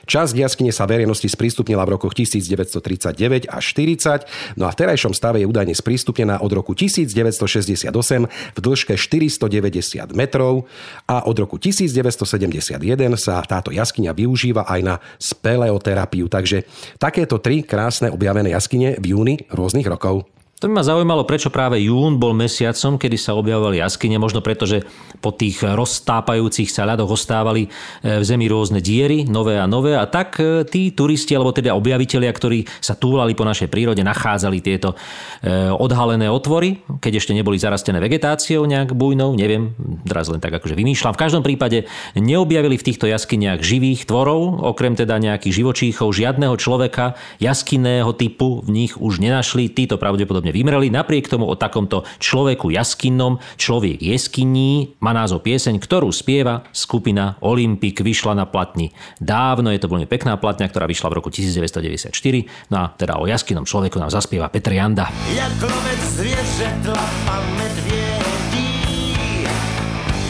Časť 0.10 0.34
jaskyne 0.36 0.72
sa 0.74 0.90
verejnosti 0.90 1.28
sprístupnila 1.30 1.86
v 1.86 2.00
rokoch 2.00 2.18
1939 2.18 3.48
až 3.48 3.64
40, 3.76 4.58
no 4.58 4.68
a 4.68 4.72
v 4.74 4.78
terajšom 4.80 5.14
stave 5.14 5.44
je 5.44 5.48
údajne 5.48 5.76
sprístupnená 5.76 6.42
od 6.42 6.52
roku 6.52 6.74
1968 6.74 7.92
v 8.28 8.60
dĺžke 8.60 8.94
490 8.98 10.18
metrov 10.18 10.66
a 11.06 11.24
od 11.28 11.38
roku 11.38 11.62
1971 11.62 12.82
sa 13.16 13.44
táto 13.46 13.70
jaskyňa 13.70 14.12
využíva 14.16 14.66
aj 14.68 14.80
na 14.82 14.96
speleoterapiu. 15.22 16.32
Takže 16.32 16.66
takéto 16.98 17.38
tri 17.38 17.62
krásne 17.62 18.10
objavené 18.10 18.52
jaskyne 18.52 18.98
v 18.98 19.06
júni 19.14 19.36
rôznych 19.52 19.86
rokov. 19.86 20.39
To 20.60 20.68
by 20.68 20.76
ma 20.76 20.84
zaujímalo, 20.84 21.24
prečo 21.24 21.48
práve 21.48 21.80
jún 21.80 22.20
bol 22.20 22.36
mesiacom, 22.36 23.00
kedy 23.00 23.16
sa 23.16 23.32
objavovali 23.32 23.80
jaskyne. 23.80 24.20
Možno 24.20 24.44
preto, 24.44 24.68
že 24.68 24.84
po 25.24 25.32
tých 25.32 25.64
roztápajúcich 25.64 26.68
sa 26.68 26.84
ľadoch 26.84 27.16
ostávali 27.16 27.72
e, 28.04 28.20
v 28.20 28.24
zemi 28.28 28.52
rôzne 28.52 28.84
diery, 28.84 29.24
nové 29.24 29.56
a 29.56 29.72
nové. 29.72 29.96
A 29.96 30.04
tak 30.04 30.36
e, 30.44 30.68
tí 30.68 30.92
turisti, 30.92 31.32
alebo 31.32 31.56
teda 31.56 31.72
objavitelia, 31.80 32.28
ktorí 32.28 32.68
sa 32.84 33.00
túlali 33.00 33.40
po 33.40 33.48
našej 33.48 33.72
prírode, 33.72 34.04
nachádzali 34.04 34.60
tieto 34.60 35.00
e, 35.40 35.72
odhalené 35.72 36.28
otvory, 36.28 36.84
keď 37.00 37.24
ešte 37.24 37.32
neboli 37.32 37.56
zarastené 37.56 38.04
vegetáciou 38.04 38.68
nejak 38.68 38.92
bujnou, 38.92 39.40
neviem, 39.40 39.72
teraz 40.04 40.28
len 40.28 40.44
tak 40.44 40.60
akože 40.60 40.76
vymýšľam. 40.76 41.16
V 41.16 41.24
každom 41.24 41.40
prípade 41.40 41.88
neobjavili 42.20 42.76
v 42.76 42.84
týchto 42.84 43.08
jaskyniach 43.08 43.64
živých 43.64 44.12
tvorov, 44.12 44.60
okrem 44.68 45.00
teda 45.00 45.24
nejakých 45.24 45.64
živočíchov, 45.64 46.12
žiadneho 46.12 46.60
človeka 46.60 47.16
jaskinného 47.40 48.12
typu 48.12 48.60
v 48.68 48.76
nich 48.76 49.00
už 49.00 49.24
nenašli. 49.24 49.72
Títo 49.72 49.96
pravdepodobne 49.96 50.49
postupne 50.50 50.52
vymreli. 50.52 50.90
Napriek 50.90 51.30
tomu 51.30 51.46
o 51.46 51.56
takomto 51.56 52.04
človeku 52.18 52.74
jaskinnom, 52.74 53.38
človek 53.58 54.02
jeskyní, 54.02 54.98
má 55.00 55.14
názov 55.14 55.46
pieseň, 55.46 55.78
ktorú 55.78 56.10
spieva 56.10 56.66
skupina 56.74 57.38
Olympik, 57.46 58.02
vyšla 58.02 58.34
na 58.34 58.46
platni 58.50 58.92
dávno, 59.22 59.70
je 59.70 59.80
to 59.80 59.88
veľmi 59.88 60.10
pekná 60.10 60.36
platňa, 60.42 60.70
ktorá 60.70 60.90
vyšla 60.90 61.14
v 61.14 61.18
roku 61.22 61.30
1994. 61.30 62.74
No 62.74 62.76
a 62.82 62.86
teda 62.98 63.22
o 63.22 63.30
jaskinnom 63.30 63.66
človeku 63.66 64.02
nám 64.02 64.10
zaspieva 64.10 64.50
Petr 64.50 64.74
Janda. 64.74 65.14
Jak 65.30 65.56
lovec 65.62 66.02
zviešetla 66.18 67.04
a 67.30 67.36
medviedí, 67.56 68.70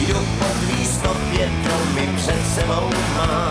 idú 0.04 0.20
pod 0.36 0.56
výstopie, 0.76 1.44
my 1.96 2.04
před 2.16 2.40
sebou 2.54 2.86
mám. 3.16 3.49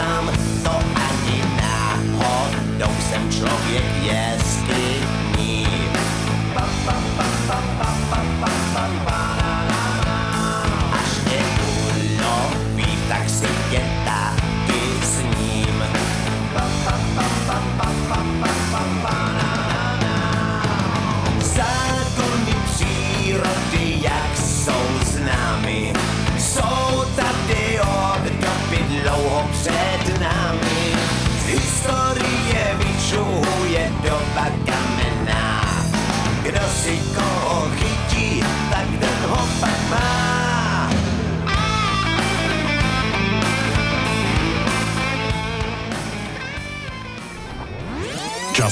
Sám. 0.00 0.32
To 0.64 0.74
ani 0.94 1.44
náhodou 1.60 2.94
jsem 3.00 3.30
člověk 3.30 3.84
jeskyní. 4.02 5.66
Pa, 6.54 6.64
pa, 6.86 6.94
pa, 7.16 7.24
pa, 7.48 7.58
pa, 7.78 7.88
pa, 8.10 8.20
pa, 8.40 8.50
pa, 8.74 8.88
pa, 9.04 9.29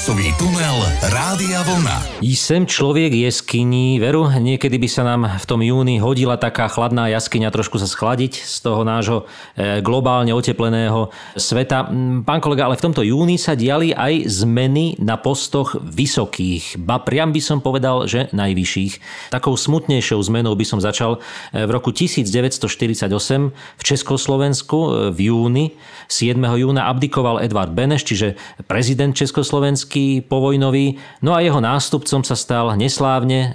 Časový 0.09 0.33
tunel 0.41 0.81
Rádia 1.13 1.61
Vlna. 1.69 2.25
Sem 2.33 2.65
človek 2.65 3.13
jeskyní, 3.13 4.01
veru, 4.01 4.25
niekedy 4.33 4.81
by 4.81 4.89
sa 4.89 5.05
nám 5.05 5.37
v 5.37 5.45
tom 5.45 5.61
júni 5.61 6.01
hodila 6.01 6.41
taká 6.41 6.65
chladná 6.65 7.13
jaskyňa 7.13 7.53
trošku 7.53 7.77
sa 7.77 7.85
schladiť 7.85 8.41
z 8.41 8.57
toho 8.65 8.89
nášho 8.89 9.29
e, 9.53 9.85
globálne 9.85 10.33
otepleného 10.33 11.13
sveta. 11.37 11.93
Mm, 11.93 12.25
pán 12.25 12.41
kolega, 12.41 12.65
ale 12.65 12.81
v 12.81 12.89
tomto 12.89 13.05
júni 13.05 13.37
sa 13.37 13.53
diali 13.53 13.93
aj 13.93 14.33
zmeny 14.33 14.97
na 14.97 15.21
postoch 15.21 15.77
vysokých, 15.77 16.81
ba 16.81 17.05
priam 17.05 17.29
by 17.29 17.45
som 17.45 17.61
povedal, 17.61 18.09
že 18.09 18.33
najvyšších. 18.33 19.29
Takou 19.29 19.61
smutnejšou 19.61 20.25
zmenou 20.25 20.57
by 20.57 20.65
som 20.65 20.81
začal 20.81 21.21
e, 21.53 21.69
v 21.69 21.69
roku 21.69 21.93
1948 21.93 23.13
v 23.53 23.83
Československu 23.85 24.79
e, 24.89 24.91
v 25.13 25.19
júni, 25.29 25.77
7. 26.09 26.41
júna 26.41 26.89
abdikoval 26.89 27.45
Edvard 27.45 27.77
Beneš, 27.77 28.09
čiže 28.09 28.41
prezident 28.65 29.13
Československa 29.13 29.98
slovenský 29.99 30.31
povojnový, 30.31 30.99
no 31.23 31.35
a 31.35 31.43
jeho 31.43 31.59
nástupcom 31.59 32.23
sa 32.23 32.37
stal 32.39 32.71
neslávne 32.79 33.39
e, 33.39 33.49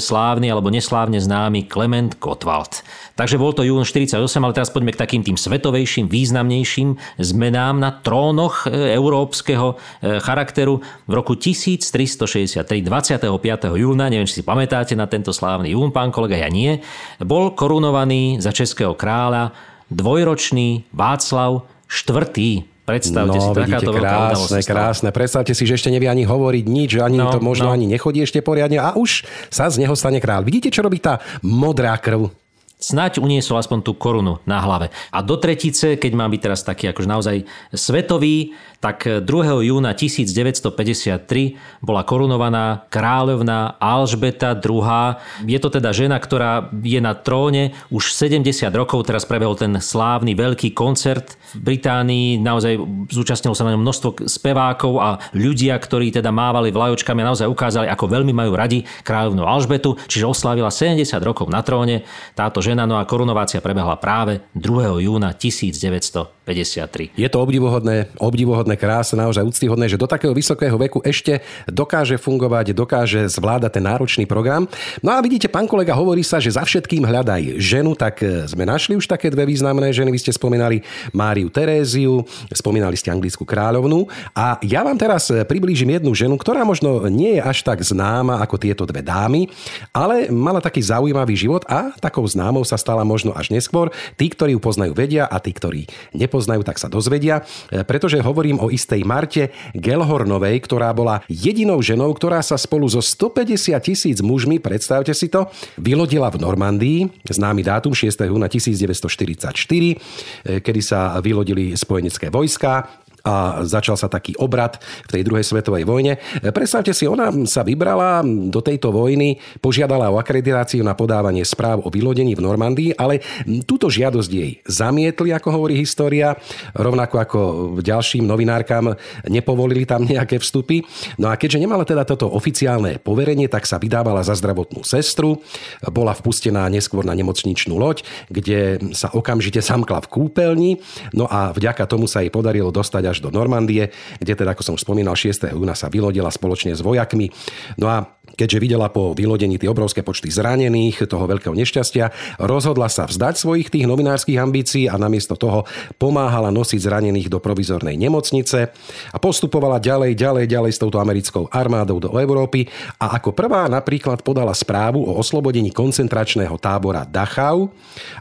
slávny 0.00 0.48
alebo 0.48 0.72
neslávne 0.72 1.20
známy 1.20 1.68
Klement 1.68 2.16
Gottwald. 2.16 2.80
Takže 3.16 3.36
bol 3.36 3.52
to 3.52 3.60
jún 3.60 3.84
48, 3.84 4.16
ale 4.16 4.56
teraz 4.56 4.72
poďme 4.72 4.96
k 4.96 5.02
takým 5.04 5.20
tým 5.20 5.36
svetovejším, 5.36 6.08
významnejším 6.08 7.20
zmenám 7.20 7.76
na 7.76 7.92
trónoch 8.00 8.64
e, 8.64 8.96
európskeho 8.96 9.76
e, 9.76 10.20
charakteru. 10.24 10.80
V 11.04 11.12
roku 11.12 11.36
1363, 11.36 12.64
25. 12.64 13.28
júna, 13.76 14.08
neviem, 14.08 14.24
či 14.24 14.40
si 14.40 14.44
pamätáte 14.46 14.96
na 14.96 15.04
tento 15.04 15.36
slávny 15.36 15.76
jún, 15.76 15.92
pán 15.92 16.08
kolega, 16.08 16.40
ja 16.40 16.48
nie, 16.48 16.80
bol 17.20 17.52
korunovaný 17.52 18.40
za 18.40 18.56
českého 18.56 18.96
kráľa 18.96 19.52
dvojročný 19.92 20.88
Václav 20.94 21.66
IV. 21.90 22.69
Predstavte 22.90 23.38
no, 23.38 23.42
si, 23.42 23.50
takáto 23.54 23.92
krásne, 23.94 24.60
krásne. 24.66 25.08
Predstavte 25.14 25.52
si, 25.54 25.62
že 25.62 25.78
ešte 25.78 25.94
nevie 25.94 26.10
ani 26.10 26.26
hovoriť 26.26 26.64
nič, 26.66 26.90
ani 26.98 27.22
no, 27.22 27.30
to 27.30 27.38
možno 27.38 27.70
no. 27.70 27.74
ani 27.78 27.86
nechodí 27.86 28.26
ešte 28.26 28.42
poriadne 28.42 28.82
a 28.82 28.98
už 28.98 29.22
sa 29.46 29.70
z 29.70 29.78
neho 29.78 29.94
stane 29.94 30.18
král. 30.18 30.42
Vidíte, 30.42 30.74
čo 30.74 30.82
robí 30.82 30.98
tá 30.98 31.22
modrá 31.46 31.94
krv? 32.02 32.34
Snať 32.80 33.20
uniesol 33.20 33.60
aspoň 33.60 33.84
tú 33.84 33.92
korunu 33.92 34.40
na 34.48 34.56
hlave. 34.64 34.88
A 35.12 35.20
do 35.20 35.36
tretice, 35.36 36.00
keď 36.00 36.12
mám 36.16 36.32
byť 36.32 36.40
teraz 36.40 36.64
taký 36.64 36.88
akože 36.88 37.12
naozaj 37.12 37.36
svetový, 37.76 38.56
tak 38.80 39.04
2. 39.04 39.28
júna 39.68 39.92
1953 39.92 41.84
bola 41.84 42.00
korunovaná 42.00 42.88
kráľovná 42.88 43.76
Alžbeta 43.76 44.56
II. 44.56 45.20
Je 45.44 45.60
to 45.60 45.68
teda 45.68 45.92
žena, 45.92 46.16
ktorá 46.16 46.72
je 46.80 46.96
na 46.96 47.12
tróne 47.12 47.76
už 47.92 48.16
70 48.16 48.48
rokov. 48.72 49.04
Teraz 49.04 49.28
prebehol 49.28 49.52
ten 49.60 49.76
slávny 49.76 50.32
veľký 50.32 50.72
koncert 50.72 51.36
v 51.52 51.76
Británii. 51.76 52.40
Naozaj 52.40 52.80
zúčastnilo 53.12 53.52
sa 53.52 53.68
na 53.68 53.76
ňom 53.76 53.84
množstvo 53.84 54.24
spevákov 54.24 54.96
a 54.96 55.20
ľudia, 55.36 55.76
ktorí 55.76 56.08
teda 56.08 56.32
mávali 56.32 56.72
vlajočkami 56.72 57.20
naozaj 57.20 57.52
ukázali, 57.52 57.84
ako 57.92 58.08
veľmi 58.08 58.32
majú 58.32 58.56
radi 58.56 58.88
kráľovnú 59.04 59.44
Alžbetu. 59.44 60.00
Čiže 60.08 60.24
oslávila 60.24 60.72
70 60.72 61.04
rokov 61.20 61.52
na 61.52 61.60
tróne 61.60 62.08
táto 62.32 62.64
žena. 62.64 62.88
No 62.88 62.96
a 62.96 63.04
korunovácia 63.04 63.60
prebehla 63.60 64.00
práve 64.00 64.40
2. 64.56 65.04
júna 65.04 65.36
1953. 65.36 67.12
Je 67.12 67.28
to 67.28 67.38
obdivuhodné, 67.44 68.08
obdivuhodné 68.16 68.69
úctyhodné, 68.70 68.78
krásne, 68.78 69.18
naozaj 69.18 69.42
úctyhodné, 69.42 69.86
že 69.90 69.98
do 69.98 70.06
takého 70.06 70.30
vysokého 70.30 70.76
veku 70.78 71.02
ešte 71.02 71.42
dokáže 71.66 72.14
fungovať, 72.20 72.70
dokáže 72.70 73.26
zvládať 73.26 73.80
ten 73.80 73.84
náročný 73.84 74.24
program. 74.30 74.70
No 75.02 75.10
a 75.10 75.18
vidíte, 75.18 75.50
pán 75.50 75.66
kolega, 75.66 75.96
hovorí 75.98 76.22
sa, 76.22 76.38
že 76.38 76.54
za 76.54 76.62
všetkým 76.62 77.02
hľadaj 77.02 77.58
ženu, 77.58 77.98
tak 77.98 78.22
e, 78.22 78.46
sme 78.46 78.62
našli 78.62 78.94
už 78.94 79.10
také 79.10 79.26
dve 79.32 79.46
významné 79.48 79.90
ženy. 79.90 80.14
Vy 80.14 80.22
ste 80.22 80.32
spomínali 80.34 80.86
Máriu 81.10 81.50
Teréziu, 81.50 82.22
spomínali 82.54 82.94
ste 82.94 83.10
anglickú 83.10 83.42
kráľovnú. 83.42 84.06
A 84.36 84.60
ja 84.62 84.86
vám 84.86 84.94
teraz 84.94 85.26
e, 85.34 85.42
priblížim 85.42 85.90
jednu 85.90 86.14
ženu, 86.14 86.38
ktorá 86.38 86.62
možno 86.62 87.10
nie 87.10 87.38
je 87.38 87.42
až 87.42 87.66
tak 87.66 87.82
známa 87.82 88.38
ako 88.38 88.54
tieto 88.60 88.86
dve 88.86 89.02
dámy, 89.02 89.50
ale 89.90 90.30
mala 90.30 90.62
taký 90.62 90.78
zaujímavý 90.84 91.34
život 91.34 91.66
a 91.66 91.90
takou 91.98 92.22
známou 92.22 92.62
sa 92.62 92.78
stala 92.78 93.02
možno 93.02 93.34
až 93.34 93.50
neskôr. 93.50 93.90
Tí, 94.14 94.30
ktorí 94.30 94.54
ju 94.54 94.60
poznajú, 94.62 94.92
vedia 94.94 95.26
a 95.26 95.42
tí, 95.42 95.50
ktorí 95.50 95.90
nepoznajú, 96.14 96.62
tak 96.62 96.78
sa 96.78 96.86
dozvedia, 96.86 97.42
e, 97.72 97.82
pretože 97.82 98.20
hovorím 98.20 98.59
o 98.60 98.68
istej 98.68 99.00
Marte 99.08 99.48
Gelhornovej, 99.72 100.60
ktorá 100.62 100.92
bola 100.92 101.24
jedinou 101.26 101.80
ženou, 101.80 102.12
ktorá 102.12 102.44
sa 102.44 102.60
spolu 102.60 102.84
so 102.86 103.00
150 103.00 103.72
tisíc 103.80 104.20
mužmi, 104.20 104.60
predstavte 104.60 105.16
si 105.16 105.32
to, 105.32 105.48
vylodila 105.80 106.28
v 106.28 106.44
Normandii, 106.44 106.98
známy 107.24 107.64
dátum 107.64 107.96
6. 107.96 108.28
júna 108.28 108.52
1944, 108.52 110.60
kedy 110.60 110.80
sa 110.84 111.16
vylodili 111.24 111.72
spojenecké 111.72 112.28
vojska 112.28 113.00
a 113.24 113.66
začal 113.66 113.96
sa 113.96 114.08
taký 114.08 114.36
obrad 114.40 114.80
v 115.08 115.20
tej 115.20 115.22
druhej 115.26 115.44
svetovej 115.44 115.84
vojne. 115.84 116.16
Predstavte 116.40 116.96
si, 116.96 117.04
ona 117.04 117.32
sa 117.44 117.66
vybrala 117.66 118.24
do 118.24 118.60
tejto 118.64 118.90
vojny, 118.94 119.38
požiadala 119.60 120.08
o 120.08 120.18
akreditáciu 120.18 120.80
na 120.80 120.96
podávanie 120.96 121.44
správ 121.44 121.84
o 121.84 121.92
vylodení 121.92 122.34
v 122.36 122.44
Normandii, 122.44 122.90
ale 122.96 123.20
túto 123.68 123.92
žiadosť 123.92 124.30
jej 124.30 124.60
zamietli, 124.64 125.32
ako 125.34 125.48
hovorí 125.52 125.76
história, 125.78 126.36
rovnako 126.72 127.16
ako 127.20 127.40
ďalším 127.84 128.24
novinárkam 128.24 128.96
nepovolili 129.28 129.84
tam 129.84 130.06
nejaké 130.06 130.40
vstupy. 130.40 130.82
No 131.20 131.28
a 131.28 131.36
keďže 131.36 131.60
nemala 131.60 131.84
teda 131.84 132.06
toto 132.08 132.30
oficiálne 132.30 132.98
poverenie, 133.02 133.50
tak 133.50 133.68
sa 133.68 133.76
vydávala 133.76 134.24
za 134.24 134.36
zdravotnú 134.38 134.82
sestru, 134.86 135.42
bola 135.90 136.16
vpustená 136.16 136.66
neskôr 136.72 137.04
na 137.04 137.12
nemocničnú 137.12 137.76
loď, 137.76 138.02
kde 138.32 138.80
sa 138.96 139.12
okamžite 139.12 139.60
samkla 139.60 140.00
v 140.06 140.10
kúpeľni, 140.10 140.72
no 141.12 141.28
a 141.28 141.52
vďaka 141.52 141.84
tomu 141.84 142.06
sa 142.08 142.24
jej 142.24 142.32
podarilo 142.32 142.72
dostať 142.72 143.09
až 143.10 143.18
do 143.20 143.34
Normandie, 143.34 143.90
kde 144.22 144.32
teda, 144.38 144.54
ako 144.54 144.62
som 144.62 144.74
už 144.78 144.86
spomínal, 144.86 145.18
6. 145.18 145.50
júna 145.50 145.74
sa 145.74 145.90
vylodila 145.90 146.30
spoločne 146.30 146.72
s 146.72 146.80
vojakmi. 146.80 147.28
No 147.76 147.90
a 147.90 148.20
keďže 148.38 148.62
videla 148.62 148.88
po 148.88 149.12
vylodení 149.12 149.58
tie 149.58 149.70
obrovské 149.70 150.00
počty 150.06 150.30
zranených, 150.30 151.04
toho 151.10 151.26
veľkého 151.26 151.52
nešťastia, 151.52 152.38
rozhodla 152.40 152.86
sa 152.86 153.04
vzdať 153.04 153.34
svojich 153.36 153.68
tých 153.72 153.84
novinárskych 153.84 154.38
ambícií 154.38 154.86
a 154.86 154.96
namiesto 155.00 155.34
toho 155.34 155.66
pomáhala 155.98 156.54
nosiť 156.54 156.80
zranených 156.80 157.28
do 157.28 157.42
provizornej 157.42 157.98
nemocnice 157.98 158.70
a 159.10 159.16
postupovala 159.18 159.82
ďalej, 159.82 160.14
ďalej, 160.14 160.44
ďalej 160.46 160.72
s 160.72 160.80
touto 160.80 161.02
americkou 161.02 161.50
armádou 161.50 161.98
do 161.98 162.10
Európy 162.16 162.68
a 163.02 163.18
ako 163.18 163.34
prvá 163.34 163.66
napríklad 163.66 164.22
podala 164.22 164.54
správu 164.54 165.02
o 165.02 165.18
oslobodení 165.18 165.74
koncentračného 165.74 166.54
tábora 166.60 167.04
Dachau 167.04 167.72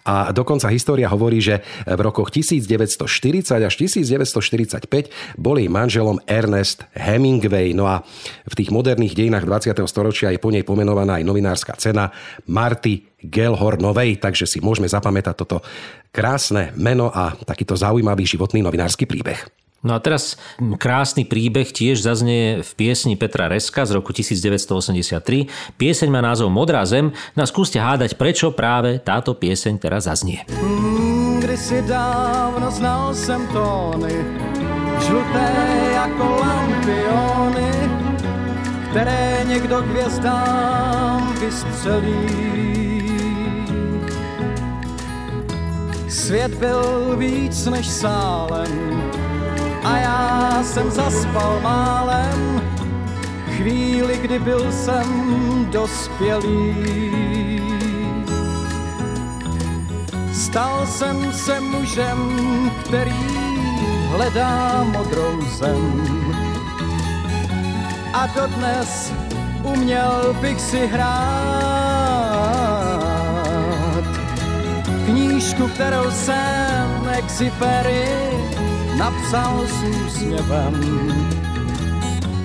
a 0.03 0.33
dokonca 0.33 0.71
história 0.73 1.07
hovorí, 1.11 1.39
že 1.39 1.61
v 1.85 2.01
rokoch 2.01 2.33
1940 2.33 3.05
až 3.63 3.73
1940 4.85 5.39
bol 5.39 5.59
jej 5.59 5.67
manželom 5.67 6.21
Ernest 6.23 6.85
Hemingway. 6.95 7.75
No 7.75 7.89
a 7.89 8.05
v 8.47 8.53
tých 8.55 8.71
moderných 8.71 9.17
dejinách 9.17 9.45
20. 9.47 9.75
storočia 9.89 10.31
je 10.31 10.39
po 10.39 10.53
nej 10.53 10.63
pomenovaná 10.63 11.19
aj 11.19 11.27
novinárska 11.27 11.73
cena 11.75 12.13
Marty 12.47 13.09
Gelhornovej, 13.19 14.23
takže 14.23 14.47
si 14.47 14.63
môžeme 14.63 14.87
zapamätať 14.87 15.35
toto 15.35 15.59
krásne 16.15 16.71
meno 16.79 17.11
a 17.11 17.35
takýto 17.35 17.75
zaujímavý 17.75 18.23
životný 18.23 18.63
novinársky 18.63 19.03
príbeh. 19.03 19.43
No 19.79 19.95
a 19.95 19.99
teraz 20.03 20.35
krásny 20.75 21.23
príbeh 21.23 21.71
tiež 21.71 22.03
zaznie 22.03 22.59
v 22.59 22.71
piesni 22.75 23.15
Petra 23.15 23.47
Reska 23.47 23.87
z 23.87 23.95
roku 23.95 24.11
1983. 24.11 25.79
Pieseň 25.79 26.09
má 26.11 26.19
názov 26.19 26.51
Modrá 26.51 26.83
zem. 26.83 27.15
No 27.39 27.47
skúste 27.47 27.79
hádať, 27.79 28.19
prečo 28.19 28.51
práve 28.51 28.99
táto 28.99 29.31
pieseň 29.31 29.79
teraz 29.79 30.11
zaznie. 30.11 30.43
Hmm, 30.51 31.39
kdysi 31.39 31.79
dávno 31.87 32.67
znal 32.71 33.15
jsem 33.15 33.47
tóny 33.55 34.13
žluté 35.01 35.51
jako 35.93 36.37
lampiony, 36.39 37.71
které 38.89 39.45
někdo 39.47 39.81
hvězdám 39.81 41.33
vystřelí. 41.39 42.49
Svět 46.07 46.53
byl 46.53 47.15
víc 47.17 47.65
než 47.65 47.87
sálem 47.87 49.03
a 49.83 49.97
já 49.97 50.59
jsem 50.63 50.91
zaspal 50.91 51.59
málem 51.63 52.61
chvíli, 53.57 54.17
kdy 54.17 54.39
byl 54.39 54.71
jsem 54.71 55.07
dospělý. 55.71 56.75
Stal 60.33 60.87
jsem 60.87 61.33
se 61.33 61.59
mužem, 61.59 62.17
který 62.79 63.48
hledá 64.19 64.83
modrou 64.83 65.41
zem. 65.47 66.03
A 68.13 68.27
dodnes 68.27 69.13
uměl 69.63 70.35
bych 70.41 70.61
si 70.61 70.87
hrát 70.87 71.19
knížku, 75.05 75.67
kterou 75.67 76.11
jsem 76.11 77.09
Exupery 77.11 78.07
napsal 78.97 79.67
s 79.67 79.83
úsměvem. 79.83 80.75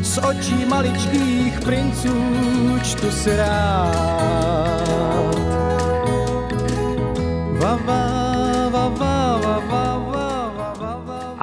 Z 0.02 0.18
očí 0.18 0.64
maličkých 0.64 1.60
princů 1.60 2.14
čtu 2.82 3.10
si 3.10 3.36
rád. 3.36 3.94
Va, 7.58 8.03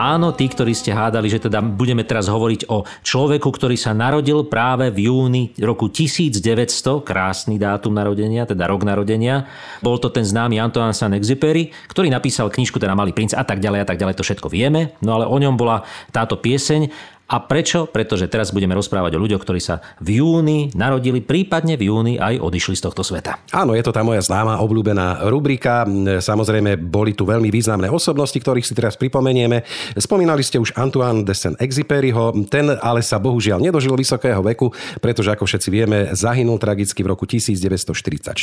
Áno, 0.01 0.33
tí, 0.33 0.49
ktorí 0.49 0.73
ste 0.73 0.97
hádali, 0.97 1.29
že 1.29 1.45
teda 1.45 1.61
budeme 1.61 2.01
teraz 2.01 2.25
hovoriť 2.25 2.73
o 2.73 2.89
človeku, 3.05 3.45
ktorý 3.45 3.77
sa 3.77 3.93
narodil 3.93 4.49
práve 4.49 4.89
v 4.89 5.05
júni 5.05 5.53
roku 5.61 5.93
1900, 5.93 7.05
krásny 7.05 7.61
dátum 7.61 7.93
narodenia, 7.93 8.49
teda 8.49 8.65
rok 8.65 8.81
narodenia. 8.81 9.45
Bol 9.85 10.01
to 10.01 10.09
ten 10.09 10.25
známy 10.25 10.57
Antoine 10.57 10.97
Saint-Exupéry, 10.97 11.69
ktorý 11.85 12.09
napísal 12.09 12.49
knižku, 12.49 12.81
teda 12.81 12.97
Malý 12.97 13.13
princ 13.13 13.37
a 13.37 13.45
tak 13.45 13.61
ďalej 13.61 13.85
a 13.85 13.87
tak 13.93 14.01
ďalej, 14.01 14.17
to 14.17 14.25
všetko 14.25 14.49
vieme. 14.49 14.97
No 15.05 15.21
ale 15.21 15.29
o 15.29 15.37
ňom 15.37 15.53
bola 15.53 15.85
táto 16.09 16.33
pieseň 16.33 16.89
a 17.31 17.39
prečo? 17.39 17.87
Pretože 17.87 18.27
teraz 18.27 18.51
budeme 18.51 18.75
rozprávať 18.75 19.15
o 19.15 19.23
ľuďoch, 19.23 19.39
ktorí 19.39 19.63
sa 19.63 19.79
v 20.03 20.19
júni 20.19 20.67
narodili, 20.75 21.23
prípadne 21.23 21.79
v 21.79 21.87
júni 21.87 22.19
aj 22.19 22.43
odišli 22.43 22.75
z 22.75 22.83
tohto 22.83 23.07
sveta. 23.07 23.39
Áno, 23.55 23.71
je 23.71 23.79
to 23.79 23.95
tá 23.95 24.03
moja 24.03 24.19
známa 24.19 24.59
obľúbená 24.59 25.23
rubrika. 25.31 25.87
Samozrejme, 26.19 26.75
boli 26.75 27.15
tu 27.15 27.23
veľmi 27.23 27.47
významné 27.47 27.87
osobnosti, 27.87 28.35
ktorých 28.35 28.67
si 28.67 28.75
teraz 28.75 28.99
pripomenieme. 28.99 29.63
Spomínali 29.95 30.43
ste 30.43 30.59
už 30.59 30.75
Antoine 30.75 31.23
de 31.23 31.31
Saint-Exupéryho, 31.31 32.51
ten 32.51 32.67
ale 32.83 32.99
sa 32.99 33.15
bohužiaľ 33.15 33.63
nedožil 33.63 33.95
vysokého 33.95 34.43
veku, 34.43 34.67
pretože 34.99 35.31
ako 35.31 35.47
všetci 35.47 35.69
vieme, 35.71 36.11
zahynul 36.11 36.59
tragicky 36.59 36.99
v 36.99 37.15
roku 37.15 37.23
1944. 37.23 38.35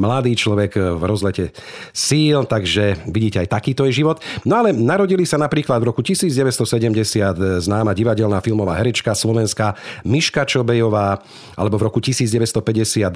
Mladý 0.00 0.32
človek 0.32 0.96
v 0.96 1.02
rozlete 1.04 1.52
síl, 1.92 2.48
takže 2.48 3.04
vidíte, 3.04 3.44
aj 3.44 3.52
takýto 3.52 3.84
je 3.84 4.00
život. 4.00 4.24
No 4.48 4.64
ale 4.64 4.72
narodili 4.72 5.28
sa 5.28 5.36
napríklad 5.36 5.76
v 5.76 5.92
roku 5.92 6.00
1970 6.00 6.72
známa 7.60 7.92
diva 7.92 8.13
divadelná 8.14 8.38
filmová 8.38 8.78
herečka 8.78 9.10
slovenská 9.10 9.74
Miška 10.06 10.46
Čobejová, 10.46 11.18
alebo 11.58 11.82
v 11.82 11.90
roku 11.90 11.98
1952 11.98 13.10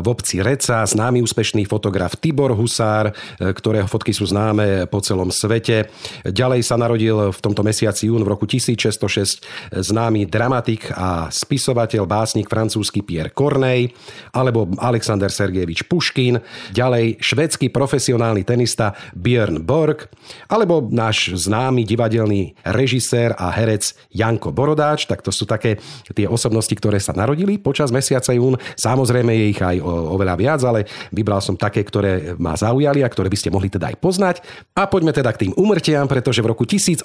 v 0.00 0.06
obci 0.08 0.40
Reca 0.40 0.88
známy 0.88 1.20
úspešný 1.20 1.68
fotograf 1.68 2.16
Tibor 2.16 2.56
Husár, 2.56 3.12
e, 3.12 3.52
ktorého 3.52 3.84
fotky 3.84 4.16
sú 4.16 4.24
známe 4.24 4.88
po 4.88 5.04
celom 5.04 5.28
svete. 5.28 5.92
Ďalej 6.24 6.64
sa 6.64 6.80
narodil 6.80 7.28
v 7.28 7.38
tomto 7.44 7.60
mesiaci 7.60 8.08
jún 8.08 8.24
v 8.24 8.32
roku 8.32 8.48
1606 8.48 9.44
známy 9.68 10.24
dramatik 10.24 10.88
a 10.96 11.28
spisovateľ, 11.28 12.08
básnik 12.08 12.48
francúzsky 12.48 13.04
Pierre 13.04 13.36
Corneille, 13.36 13.92
alebo 14.32 14.64
Alexander 14.80 15.28
Sergejevič 15.28 15.84
Puškin, 15.92 16.40
ďalej 16.72 17.20
švedský 17.20 17.68
profesionálny 17.68 18.48
tenista 18.48 18.96
Björn 19.12 19.60
Borg, 19.60 20.08
alebo 20.48 20.88
náš 20.88 21.36
známy 21.36 21.84
divadelný 21.84 22.56
režisér 22.64 23.36
a 23.36 23.52
herec 23.52 23.92
Janko 24.22 24.54
Borodáč, 24.54 25.10
tak 25.10 25.20
to 25.26 25.34
sú 25.34 25.42
také 25.42 25.82
tie 26.14 26.30
osobnosti, 26.30 26.70
ktoré 26.70 27.02
sa 27.02 27.10
narodili 27.10 27.58
počas 27.58 27.90
mesiaca 27.90 28.30
jún. 28.30 28.54
Samozrejme 28.78 29.34
je 29.34 29.46
ich 29.50 29.58
aj 29.58 29.82
oveľa 29.82 30.34
viac, 30.38 30.60
ale 30.62 30.86
vybral 31.10 31.42
som 31.42 31.58
také, 31.58 31.82
ktoré 31.82 32.38
ma 32.38 32.54
zaujali 32.54 33.02
a 33.02 33.10
ktoré 33.10 33.26
by 33.26 33.38
ste 33.38 33.50
mohli 33.50 33.66
teda 33.66 33.90
aj 33.90 33.96
poznať. 33.98 34.36
A 34.78 34.86
poďme 34.86 35.10
teda 35.10 35.34
k 35.34 35.48
tým 35.48 35.52
umrtiam, 35.58 36.06
pretože 36.06 36.38
v 36.38 36.54
roku 36.54 36.62
1871, 36.62 37.02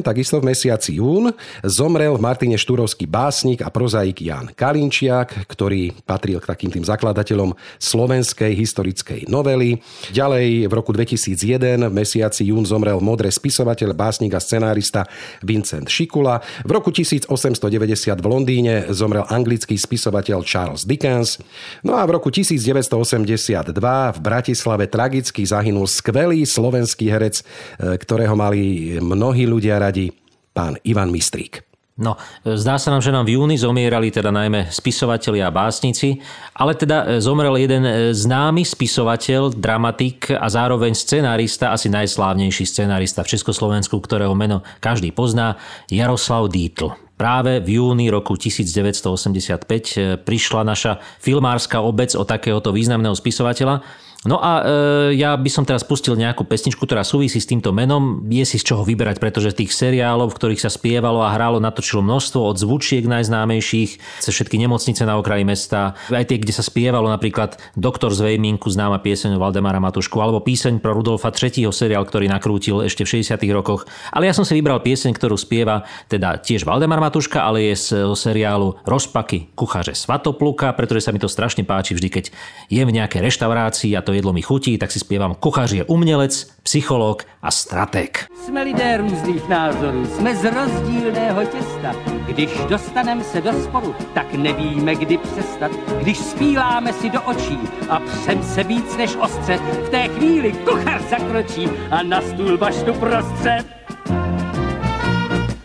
takisto 0.00 0.40
v 0.40 0.48
mesiaci 0.48 0.96
jún, 0.96 1.36
zomrel 1.60 2.16
v 2.16 2.24
Martine 2.24 2.56
Štúrovský 2.56 3.04
básnik 3.04 3.60
a 3.60 3.68
prozaik 3.68 4.24
Jan 4.24 4.54
Kalinčiak, 4.54 5.50
ktorý 5.50 5.92
patril 6.06 6.38
k 6.40 6.48
takým 6.48 6.70
tým 6.70 6.86
zakladateľom 6.86 7.52
slovenskej 7.76 8.54
historickej 8.54 9.26
novely. 9.26 9.82
Ďalej 10.14 10.70
v 10.70 10.72
roku 10.72 10.94
2001 10.94 11.90
v 11.90 11.92
mesiaci 11.92 12.48
jún 12.48 12.62
zomrel 12.62 13.02
modré 13.02 13.28
spisovateľ, 13.34 13.92
básnik 13.92 14.32
a 14.32 14.40
scenárista 14.40 15.02
Vincent 15.42 15.73
Vincent 15.74 15.90
Šikula. 15.90 16.38
V 16.62 16.70
roku 16.70 16.94
1890 16.94 18.22
v 18.22 18.26
Londýne 18.30 18.74
zomrel 18.94 19.26
anglický 19.26 19.74
spisovateľ 19.74 20.46
Charles 20.46 20.86
Dickens. 20.86 21.42
No 21.82 21.98
a 21.98 22.06
v 22.06 22.14
roku 22.14 22.30
1982 22.30 23.74
v 24.14 24.18
Bratislave 24.22 24.86
tragicky 24.86 25.42
zahynul 25.42 25.90
skvelý 25.90 26.46
slovenský 26.46 27.10
herec, 27.10 27.42
e, 27.42 27.98
ktorého 27.98 28.38
mali 28.38 28.94
mnohí 29.02 29.50
ľudia 29.50 29.82
radi, 29.82 30.14
pán 30.54 30.78
Ivan 30.86 31.10
Mistrík. 31.10 31.73
No, 31.94 32.18
zdá 32.42 32.74
sa 32.74 32.90
nám, 32.90 33.06
že 33.06 33.14
nám 33.14 33.22
v 33.22 33.38
júni 33.38 33.54
zomierali 33.54 34.10
teda 34.10 34.34
najmä 34.34 34.66
spisovatelia 34.66 35.46
a 35.46 35.54
básnici, 35.54 36.18
ale 36.58 36.74
teda 36.74 37.06
e, 37.06 37.22
zomrel 37.22 37.54
jeden 37.54 37.86
e, 37.86 38.10
známy 38.10 38.66
spisovateľ, 38.66 39.54
dramatik 39.54 40.34
a 40.34 40.42
zároveň 40.50 40.90
scenárista, 40.90 41.70
asi 41.70 41.86
najslávnejší 41.94 42.66
scenárista 42.66 43.22
v 43.22 43.38
Československu, 43.38 43.94
ktorého 44.02 44.34
meno 44.34 44.66
každý 44.82 45.14
pozná, 45.14 45.54
Jaroslav 45.86 46.50
Dítl. 46.50 46.98
Práve 47.14 47.62
v 47.62 47.78
júni 47.78 48.10
roku 48.10 48.34
1985 48.34 49.62
e, 49.62 50.18
prišla 50.18 50.66
naša 50.66 50.98
filmárska 51.22 51.78
obec 51.78 52.10
o 52.18 52.26
takéhoto 52.26 52.74
významného 52.74 53.14
spisovateľa 53.14 53.86
No 54.24 54.40
a 54.40 54.64
e, 54.64 55.20
ja 55.20 55.36
by 55.36 55.50
som 55.52 55.68
teraz 55.68 55.84
pustil 55.84 56.16
nejakú 56.16 56.48
pesničku, 56.48 56.80
ktorá 56.80 57.04
súvisí 57.04 57.36
s 57.36 57.44
týmto 57.44 57.76
menom. 57.76 58.24
Je 58.32 58.40
si 58.48 58.56
z 58.56 58.72
čoho 58.72 58.80
vyberať, 58.80 59.20
pretože 59.20 59.52
tých 59.52 59.76
seriálov, 59.76 60.32
v 60.32 60.38
ktorých 60.40 60.64
sa 60.64 60.72
spievalo 60.72 61.20
a 61.20 61.28
hrálo, 61.36 61.60
natočilo 61.60 62.00
množstvo 62.00 62.40
od 62.40 62.56
zvučiek 62.56 63.04
najznámejších 63.04 63.90
cez 64.24 64.32
všetky 64.32 64.56
nemocnice 64.56 65.04
na 65.04 65.20
okraji 65.20 65.44
mesta, 65.44 65.92
aj 66.08 66.24
tie, 66.24 66.40
kde 66.40 66.56
sa 66.56 66.64
spievalo 66.64 67.12
napríklad 67.12 67.60
Doktor 67.76 68.16
z 68.16 68.32
Vejminku, 68.32 68.72
známa 68.72 68.96
pieseň 69.04 69.36
Valdemara 69.36 69.76
Matušku, 69.76 70.16
alebo 70.16 70.40
píseň 70.40 70.80
pro 70.80 70.96
Rudolfa 70.96 71.28
III. 71.28 71.68
seriál, 71.68 72.08
ktorý 72.08 72.24
nakrútil 72.24 72.80
ešte 72.80 73.04
v 73.04 73.20
60. 73.20 73.36
rokoch. 73.52 73.84
Ale 74.08 74.24
ja 74.24 74.32
som 74.32 74.48
si 74.48 74.56
vybral 74.56 74.80
pieseň, 74.80 75.12
ktorú 75.12 75.36
spieva 75.36 75.84
teda 76.08 76.40
tiež 76.40 76.64
Valdemar 76.64 77.04
Matuška, 77.04 77.44
ale 77.44 77.68
je 77.68 77.76
z 77.76 78.08
seriálu 78.16 78.80
Rozpaky 78.88 79.52
kuchaře 79.52 79.92
Svatopluka, 79.92 80.72
pretože 80.72 81.04
sa 81.04 81.12
mi 81.12 81.20
to 81.20 81.28
strašne 81.28 81.68
páči 81.68 81.92
vždy, 81.92 82.08
keď 82.08 82.24
jem 82.72 82.88
v 82.88 82.96
nejakej 82.96 83.20
reštaurácii 83.20 83.92
a 83.92 84.00
to 84.00 84.13
jedlo 84.14 84.32
mi 84.32 84.42
chutí, 84.42 84.78
tak 84.78 84.90
si 84.92 84.98
zpěvám 84.98 85.34
Kuchař 85.34 85.72
je 85.72 85.84
umělec, 85.84 86.50
psycholog 86.62 87.24
a 87.42 87.50
strateg. 87.50 88.26
Jsme 88.44 88.62
lidé 88.62 88.96
různých 88.96 89.48
názorů, 89.48 90.06
jsme 90.06 90.36
z 90.36 90.44
rozdílného 90.54 91.44
těsta. 91.44 91.94
Když 92.26 92.50
dostaneme 92.68 93.24
se 93.24 93.40
do 93.40 93.52
sporu, 93.52 93.94
tak 94.14 94.34
nevíme, 94.34 94.94
kdy 94.94 95.18
přestat. 95.18 95.70
Když 96.00 96.18
spíláme 96.18 96.92
si 96.92 97.10
do 97.10 97.22
očí 97.22 97.58
a 97.88 98.00
přem 98.00 98.42
se 98.42 98.62
víc 98.62 98.96
než 98.96 99.16
ostře, 99.16 99.56
v 99.56 99.88
té 99.88 100.08
chvíli 100.08 100.52
kuchař 100.52 101.02
zakročí 101.10 101.68
a 101.90 102.02
na 102.02 102.20
stůl 102.20 102.58
baštu 102.58 102.94
prostřed. 102.94 103.64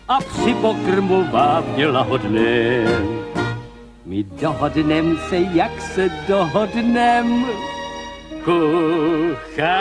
A 0.08 0.18
při 0.18 0.54
pokrmu 0.54 1.24
vám 1.32 1.64
měla 1.74 2.02
hodné. 2.02 2.84
My 4.06 4.22
dohodnem 4.22 5.18
se, 5.28 5.36
jak 5.36 5.80
se 5.80 6.10
dohodnem. 6.28 7.44
Kuchař 8.44 9.80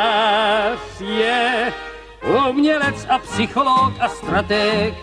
je 1.02 1.74
umělec 2.50 3.08
a 3.10 3.18
psycholog 3.18 3.94
a 4.00 4.08
strateg, 4.08 4.94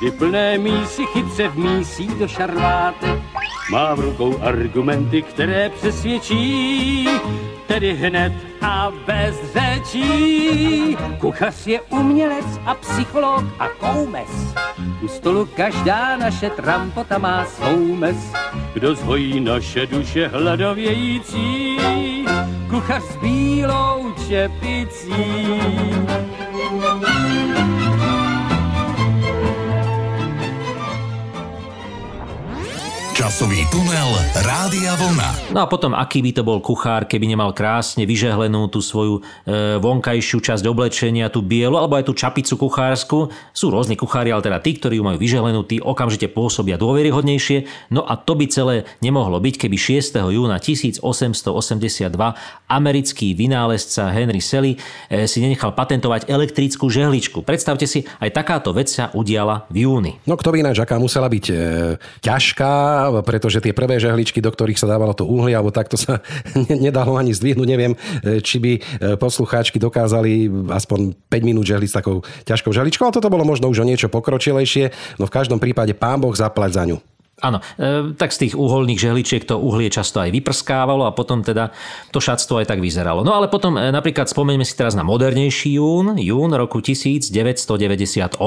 kdy 0.00 0.10
plné 0.10 0.58
mísy 0.58 1.06
chytře 1.06 1.48
vmísí 1.48 2.06
do 2.06 2.28
šarvátek. 2.28 3.22
Má 3.70 3.94
v 3.94 4.00
rukou 4.00 4.38
argumenty, 4.42 5.22
které 5.22 5.68
přesvědčí, 5.68 7.08
tedy 7.72 7.94
hned 7.94 8.32
a 8.60 8.92
bez 9.06 9.36
řečí. 9.52 10.96
Kuchař 11.18 11.66
je 11.66 11.80
umělec 11.80 12.44
a 12.66 12.74
psycholog 12.74 13.44
a 13.58 13.68
koumes. 13.68 14.54
U 15.02 15.08
stolu 15.08 15.48
každá 15.56 16.16
naše 16.16 16.50
trampota 16.50 17.18
má 17.18 17.44
svou 17.44 17.94
mes. 17.94 18.16
Kdo 18.74 18.94
zhojí 18.94 19.40
naše 19.40 19.86
duše 19.86 20.28
hladovějící, 20.28 21.76
kuchař 22.70 23.02
s 23.02 23.16
bílou 23.16 24.14
čepicí. 24.28 25.12
Časový 33.22 33.62
tunel 33.70 34.18
Rádia 34.42 34.98
Vlna. 34.98 35.54
No 35.54 35.62
a 35.62 35.70
potom, 35.70 35.94
aký 35.94 36.18
by 36.26 36.34
to 36.34 36.42
bol 36.42 36.58
kuchár, 36.58 37.06
keby 37.06 37.30
nemal 37.30 37.54
krásne 37.54 38.02
vyžehlenú 38.02 38.66
tú 38.66 38.82
svoju 38.82 39.22
e, 39.22 39.78
vonkajšiu 39.78 40.42
časť 40.42 40.66
oblečenia, 40.66 41.30
tú 41.30 41.38
bielu, 41.38 41.70
alebo 41.78 41.94
aj 41.94 42.10
tú 42.10 42.18
čapicu 42.18 42.58
kuchársku. 42.58 43.30
Sú 43.54 43.70
rôzni 43.70 43.94
kuchári, 43.94 44.34
ale 44.34 44.42
teda 44.42 44.58
tí, 44.58 44.74
ktorí 44.74 44.98
ju 44.98 45.06
majú 45.06 45.22
vyžehlenú, 45.22 45.62
tí 45.62 45.78
okamžite 45.78 46.34
pôsobia 46.34 46.74
dôveryhodnejšie. 46.82 47.70
No 47.94 48.02
a 48.02 48.18
to 48.18 48.34
by 48.34 48.50
celé 48.50 48.90
nemohlo 48.98 49.38
byť, 49.38 49.54
keby 49.54 49.78
6. 49.78 50.18
júna 50.18 50.58
1882 50.58 51.06
americký 52.66 53.38
vynálezca 53.38 54.10
Henry 54.10 54.42
Sally 54.42 54.74
e, 55.06 55.30
si 55.30 55.38
nenechal 55.38 55.78
patentovať 55.78 56.26
elektrickú 56.26 56.90
žehličku. 56.90 57.46
Predstavte 57.46 57.86
si, 57.86 58.02
aj 58.18 58.34
takáto 58.34 58.74
vec 58.74 58.90
sa 58.90 59.14
udiala 59.14 59.70
v 59.70 59.86
júni. 59.86 60.18
No 60.26 60.34
kto 60.34 60.50
by 60.50 60.66
ináč, 60.66 60.82
aká 60.82 60.98
musela 60.98 61.30
byť 61.30 61.46
e, 61.46 61.54
ťažká, 62.18 63.11
pretože 63.20 63.60
tie 63.60 63.76
prvé 63.76 64.00
žehličky, 64.00 64.40
do 64.40 64.48
ktorých 64.48 64.80
sa 64.80 64.88
dávalo 64.88 65.12
to 65.12 65.28
uhlie, 65.28 65.52
alebo 65.52 65.68
takto 65.68 66.00
sa 66.00 66.24
nedalo 66.84 67.20
ani 67.20 67.36
zdvihnúť, 67.36 67.68
neviem, 67.68 67.92
e, 68.24 68.40
či 68.40 68.56
by 68.56 68.72
e, 68.72 68.80
poslucháčky 69.20 69.76
dokázali 69.76 70.48
aspoň 70.72 71.12
5 71.28 71.44
minút 71.44 71.68
žehliť 71.68 71.90
s 71.92 71.96
takou 72.00 72.24
ťažkou 72.48 72.72
žehličkou, 72.72 73.04
ale 73.04 73.12
toto 73.12 73.28
bolo 73.28 73.44
možno 73.44 73.68
už 73.68 73.84
o 73.84 73.88
niečo 73.88 74.08
pokročilejšie, 74.08 75.18
no 75.20 75.28
v 75.28 75.34
každom 75.34 75.60
prípade 75.60 75.92
pán 75.92 76.24
Boh 76.24 76.32
zaplať 76.32 76.70
za 76.72 76.84
ňu. 76.88 77.11
Áno, 77.42 77.58
e, 77.74 78.14
tak 78.14 78.30
z 78.30 78.46
tých 78.46 78.54
uholných 78.54 79.02
žehličiek 79.02 79.42
to 79.42 79.58
uhlie 79.58 79.90
často 79.90 80.22
aj 80.22 80.30
vyprskávalo 80.30 81.10
a 81.10 81.12
potom 81.12 81.42
teda 81.42 81.74
to 82.14 82.22
šatstvo 82.22 82.62
aj 82.62 82.70
tak 82.70 82.78
vyzeralo. 82.78 83.26
No 83.26 83.34
ale 83.34 83.50
potom 83.50 83.74
e, 83.74 83.90
napríklad 83.90 84.30
spomeňme 84.30 84.62
si 84.62 84.78
teraz 84.78 84.94
na 84.94 85.02
modernejší 85.02 85.74
jún, 85.74 86.14
jún 86.22 86.54
roku 86.54 86.78
1998, 86.78 88.38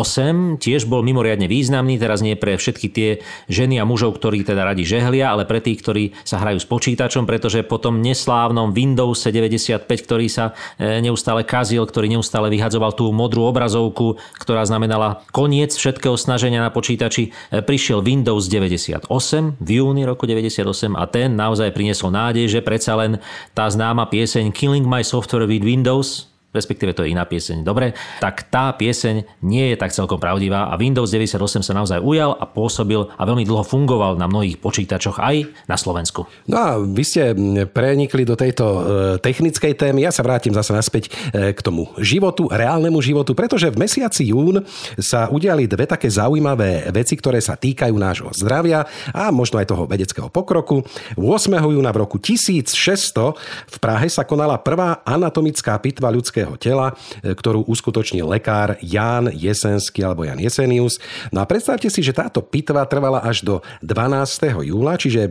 tiež 0.64 0.88
bol 0.88 1.04
mimoriadne 1.04 1.52
významný, 1.52 2.00
teraz 2.00 2.24
nie 2.24 2.40
pre 2.40 2.56
všetky 2.56 2.88
tie 2.88 3.20
ženy 3.52 3.84
a 3.84 3.86
mužov, 3.86 4.16
ktorí 4.16 4.48
teda 4.48 4.64
radi 4.64 4.88
žehlia, 4.88 5.36
ale 5.36 5.44
pre 5.44 5.60
tých, 5.60 5.84
ktorí 5.84 6.16
sa 6.24 6.40
hrajú 6.40 6.64
s 6.64 6.68
počítačom, 6.72 7.28
pretože 7.28 7.68
po 7.68 7.76
tom 7.76 8.00
neslávnom 8.00 8.72
Windows 8.72 9.28
95, 9.28 9.92
ktorý 9.92 10.32
sa 10.32 10.56
e, 10.80 11.04
neustále 11.04 11.44
kazil, 11.44 11.84
ktorý 11.84 12.16
neustále 12.16 12.48
vyhadzoval 12.48 12.96
tú 12.96 13.12
modrú 13.12 13.44
obrazovku, 13.52 14.24
ktorá 14.40 14.64
znamenala 14.64 15.20
koniec 15.36 15.76
všetkého 15.76 16.16
snaženia 16.16 16.64
na 16.64 16.72
počítači, 16.72 17.36
e, 17.52 17.60
prišiel 17.60 18.00
Windows 18.00 18.48
90 18.48 18.85
98, 18.92 19.58
v 19.58 19.70
júni 19.82 20.06
roku 20.06 20.30
98 20.30 20.94
a 20.94 21.04
ten 21.10 21.34
naozaj 21.34 21.74
priniesol 21.74 22.14
nádej, 22.14 22.46
že 22.46 22.60
predsa 22.62 22.94
len 22.94 23.18
tá 23.58 23.66
známa 23.66 24.06
pieseň 24.12 24.54
Killing 24.54 24.86
My 24.86 25.02
Software 25.02 25.50
with 25.50 25.66
Windows 25.66 26.35
respektíve 26.56 26.96
to 26.96 27.04
je 27.04 27.12
iná 27.12 27.28
pieseň, 27.28 27.68
dobre, 27.68 27.92
tak 28.24 28.48
tá 28.48 28.72
pieseň 28.72 29.44
nie 29.44 29.74
je 29.74 29.76
tak 29.76 29.92
celkom 29.92 30.18
pravdivá 30.18 30.72
a 30.72 30.80
Windows 30.80 31.12
98 31.12 31.62
sa 31.62 31.74
naozaj 31.76 32.00
ujal 32.00 32.40
a 32.40 32.48
pôsobil 32.48 33.04
a 33.04 33.22
veľmi 33.28 33.44
dlho 33.44 33.68
fungoval 33.68 34.16
na 34.16 34.32
mnohých 34.32 34.58
počítačoch 34.64 35.20
aj 35.20 35.52
na 35.68 35.76
Slovensku. 35.76 36.24
No 36.48 36.56
a 36.56 36.70
vy 36.80 37.04
ste 37.04 37.36
prenikli 37.70 38.24
do 38.24 38.40
tejto 38.40 38.66
e, 38.66 38.80
technickej 39.20 39.76
témy, 39.76 40.08
ja 40.08 40.12
sa 40.16 40.24
vrátim 40.24 40.56
zase 40.56 40.72
naspäť 40.72 41.12
e, 41.34 41.52
k 41.52 41.60
tomu 41.60 41.92
životu, 42.00 42.48
reálnemu 42.48 42.98
životu, 43.04 43.36
pretože 43.36 43.68
v 43.68 43.82
mesiaci 43.84 44.32
jún 44.32 44.64
sa 45.02 45.28
udiali 45.28 45.68
dve 45.68 45.90
také 45.90 46.08
zaujímavé 46.08 46.90
veci, 46.94 47.18
ktoré 47.18 47.42
sa 47.42 47.58
týkajú 47.58 47.96
nášho 47.98 48.30
zdravia 48.32 48.86
a 49.12 49.34
možno 49.34 49.60
aj 49.60 49.68
toho 49.74 49.84
vedeckého 49.90 50.30
pokroku. 50.30 50.86
8. 51.18 51.26
júna 51.58 51.90
v 51.90 52.02
roku 52.06 52.22
1600 52.22 53.36
v 53.66 53.78
Prahe 53.82 54.08
sa 54.08 54.24
konala 54.24 54.62
prvá 54.62 55.02
anatomická 55.02 55.78
pitva 55.82 56.14
ľudského 56.14 56.45
ľudského 56.46 56.56
tela, 56.62 56.94
e, 57.26 57.34
ktorú 57.34 57.66
uskutočnil 57.66 58.30
lekár 58.30 58.78
Jan 58.86 59.34
Jesenský 59.34 60.06
alebo 60.06 60.24
Jan 60.24 60.38
Jesenius. 60.38 61.02
No 61.34 61.42
a 61.42 61.50
predstavte 61.50 61.90
si, 61.90 62.06
že 62.06 62.14
táto 62.14 62.46
pitva 62.46 62.86
trvala 62.86 63.26
až 63.26 63.42
do 63.42 63.56
12. 63.82 64.70
júla, 64.70 64.94
čiže 65.02 65.26
e, 65.26 65.30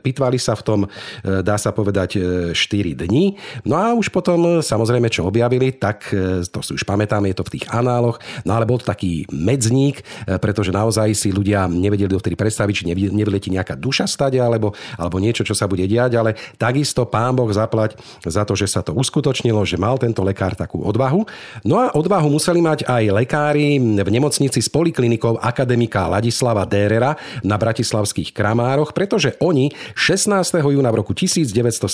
pitvali 0.00 0.40
sa 0.40 0.56
v 0.56 0.62
tom, 0.64 0.80
e, 0.84 1.44
dá 1.44 1.60
sa 1.60 1.76
povedať, 1.76 2.16
4 2.54 2.54
dní. 2.94 3.36
No 3.66 3.76
a 3.76 3.92
už 3.92 4.08
potom, 4.08 4.62
samozrejme, 4.64 5.10
čo 5.10 5.26
objavili, 5.26 5.74
tak 5.74 6.06
to 6.50 6.58
si 6.62 6.70
už 6.78 6.86
pamätáme, 6.86 7.26
je 7.30 7.38
to 7.38 7.46
v 7.46 7.52
tých 7.58 7.66
análoch, 7.74 8.22
no 8.46 8.54
ale 8.54 8.68
bol 8.68 8.78
to 8.78 8.86
taký 8.86 9.26
medzník, 9.34 10.06
pretože 10.38 10.70
naozaj 10.70 11.10
si 11.16 11.34
ľudia 11.34 11.66
nevedeli 11.66 12.14
dovtedy 12.14 12.38
predstaviť, 12.38 12.74
či 12.74 12.84
nevyletí 13.10 13.50
nejaká 13.50 13.74
duša 13.74 14.06
stade 14.06 14.38
alebo, 14.38 14.72
alebo 14.94 15.18
niečo, 15.18 15.42
čo 15.42 15.56
sa 15.56 15.66
bude 15.66 15.84
diať, 15.90 16.14
ale 16.14 16.38
takisto 16.54 17.02
pán 17.08 17.34
Boh 17.34 17.50
zaplať 17.50 17.98
za 18.22 18.46
to, 18.46 18.54
že 18.54 18.70
sa 18.70 18.80
to 18.86 18.94
uskutočnilo, 18.94 19.66
že 19.66 19.80
mal 19.80 19.98
tento 19.98 20.22
lekár 20.22 20.53
takú 20.56 20.82
odvahu. 20.82 21.26
No 21.66 21.82
a 21.82 21.92
odvahu 21.92 22.30
museli 22.30 22.62
mať 22.62 22.86
aj 22.86 23.04
lekári 23.10 23.78
v 23.78 24.08
nemocnici 24.08 24.62
s 24.62 24.70
poliklinikou 24.70 25.38
akademika 25.42 26.06
Ladislava 26.08 26.64
Dérera 26.64 27.18
na 27.42 27.58
bratislavských 27.58 28.30
Kramároch, 28.30 28.94
pretože 28.94 29.34
oni 29.42 29.74
16. 29.98 30.30
júna 30.62 30.90
v 30.94 31.02
roku 31.02 31.12
1972 31.12 31.84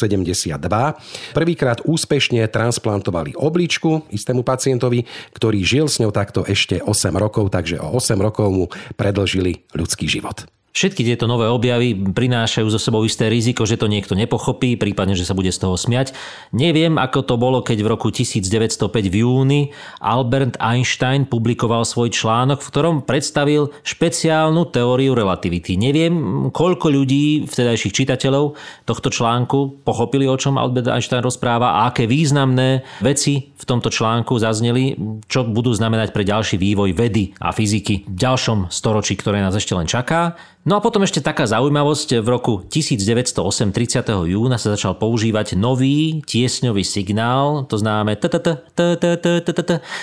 prvýkrát 1.32 1.80
úspešne 1.82 2.44
transplantovali 2.52 3.34
obličku 3.34 4.06
istému 4.12 4.44
pacientovi, 4.44 5.08
ktorý 5.34 5.58
žil 5.64 5.86
s 5.88 5.98
ňou 5.98 6.12
takto 6.12 6.44
ešte 6.44 6.84
8 6.84 7.16
rokov, 7.16 7.48
takže 7.52 7.80
o 7.80 7.96
8 7.96 8.16
rokov 8.20 8.48
mu 8.52 8.64
predlžili 8.94 9.64
ľudský 9.72 10.06
život. 10.06 10.59
Všetky 10.70 11.02
tieto 11.02 11.26
nové 11.26 11.50
objavy 11.50 11.98
prinášajú 11.98 12.70
zo 12.70 12.78
sebou 12.78 13.02
isté 13.02 13.26
riziko, 13.26 13.66
že 13.66 13.74
to 13.74 13.90
niekto 13.90 14.14
nepochopí, 14.14 14.78
prípadne, 14.78 15.18
že 15.18 15.26
sa 15.26 15.34
bude 15.34 15.50
z 15.50 15.58
toho 15.58 15.74
smiať. 15.74 16.14
Neviem, 16.54 16.94
ako 16.94 17.26
to 17.26 17.34
bolo, 17.34 17.58
keď 17.58 17.82
v 17.82 17.90
roku 17.90 18.14
1905 18.14 18.78
v 19.10 19.16
júni 19.26 19.60
Albert 19.98 20.54
Einstein 20.62 21.26
publikoval 21.26 21.82
svoj 21.82 22.14
článok, 22.14 22.62
v 22.62 22.70
ktorom 22.70 22.96
predstavil 23.02 23.74
špeciálnu 23.82 24.70
teóriu 24.70 25.18
relativity. 25.18 25.74
Neviem, 25.74 26.14
koľko 26.54 26.86
ľudí, 26.94 27.50
vtedajších 27.50 28.06
čitateľov 28.06 28.54
tohto 28.86 29.10
článku 29.10 29.82
pochopili, 29.82 30.30
o 30.30 30.38
čom 30.38 30.54
Albert 30.54 30.86
Einstein 30.86 31.26
rozpráva 31.26 31.82
a 31.82 31.90
aké 31.90 32.06
významné 32.06 32.86
veci 33.02 33.50
v 33.58 33.64
tomto 33.66 33.90
článku 33.90 34.38
zazneli, 34.38 34.94
čo 35.26 35.42
budú 35.42 35.74
znamenať 35.74 36.14
pre 36.14 36.22
ďalší 36.22 36.62
vývoj 36.62 36.94
vedy 36.94 37.34
a 37.42 37.50
fyziky 37.50 38.06
v 38.06 38.16
ďalšom 38.16 38.70
storočí, 38.70 39.18
ktoré 39.18 39.42
nás 39.42 39.58
ešte 39.58 39.74
len 39.74 39.90
čaká. 39.90 40.38
No 40.60 40.76
a 40.76 40.84
potom 40.84 41.00
ešte 41.00 41.24
taká 41.24 41.48
zaujímavosť. 41.48 42.20
V 42.20 42.28
roku 42.28 42.60
1908, 42.68 43.72
30. 43.72 44.04
júna 44.28 44.60
sa 44.60 44.76
začal 44.76 44.92
používať 44.92 45.56
nový 45.56 46.20
tiesňový 46.28 46.84
signál, 46.84 47.64
to 47.64 47.80
známe 47.80 48.12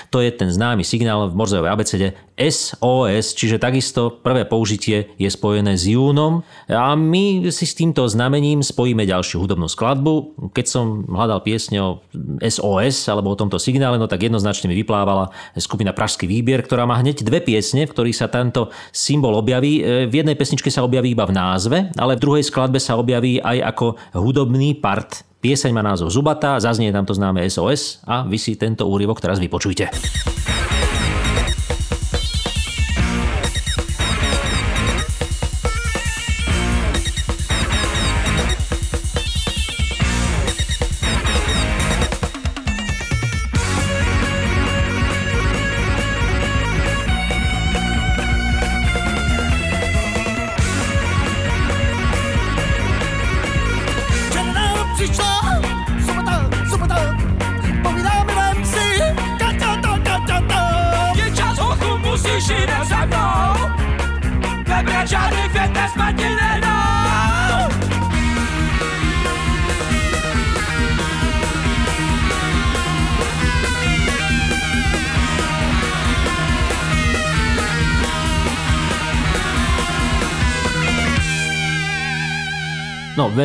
to 0.09 0.17
je 0.17 0.29
ten 0.33 0.49
známy 0.49 0.81
signál 0.81 1.29
v 1.29 1.37
morzovej 1.37 1.69
abecede 1.69 2.17
SOS, 2.37 3.33
čiže 3.33 3.61
takisto 3.61 4.13
prvé 4.21 4.45
použitie 4.45 5.09
je 5.17 5.29
spojené 5.29 5.73
s 5.73 5.89
júnom 5.89 6.45
a 6.69 6.93
my 6.93 7.49
si 7.49 7.65
s 7.65 7.73
týmto 7.73 8.05
znamením 8.05 8.61
spojíme 8.61 9.09
ďalšiu 9.09 9.41
hudobnú 9.41 9.65
skladbu. 9.65 10.37
Keď 10.53 10.65
som 10.65 11.05
hľadal 11.05 11.41
piesne 11.41 11.81
o 11.81 12.01
SOS 12.41 13.09
alebo 13.09 13.33
o 13.33 13.37
tomto 13.37 13.57
signále, 13.57 13.97
no 13.97 14.05
tak 14.05 14.25
jednoznačne 14.25 14.69
mi 14.69 14.77
vyplávala 14.77 15.33
skupina 15.57 15.93
Pražský 15.93 16.29
výbier, 16.29 16.61
ktorá 16.61 16.85
má 16.85 16.97
hneď 17.01 17.25
dve 17.25 17.41
piesne, 17.41 17.89
v 17.89 17.93
ktorých 17.93 18.17
sa 18.17 18.29
tento 18.29 18.69
symbol 18.93 19.33
objaví. 19.37 20.05
V 20.05 20.13
jednej 20.13 20.37
pesničke 20.47 20.71
sa 20.71 20.87
objaví 20.87 21.11
iba 21.11 21.27
v 21.27 21.35
názve, 21.35 21.91
ale 21.99 22.15
v 22.15 22.23
druhej 22.23 22.47
skladbe 22.47 22.79
sa 22.79 22.95
objaví 22.95 23.43
aj 23.43 23.67
ako 23.75 23.99
hudobný 24.15 24.79
part. 24.79 25.27
Pieseň 25.43 25.75
má 25.75 25.83
názov 25.83 26.07
Zubata, 26.07 26.55
zaznie 26.63 26.87
tam 26.95 27.03
to 27.03 27.11
známe 27.11 27.43
SOS 27.51 27.99
a 28.07 28.23
vy 28.23 28.39
si 28.39 28.55
tento 28.55 28.87
úryvok 28.87 29.19
teraz 29.19 29.43
vypočujte. 29.43 29.91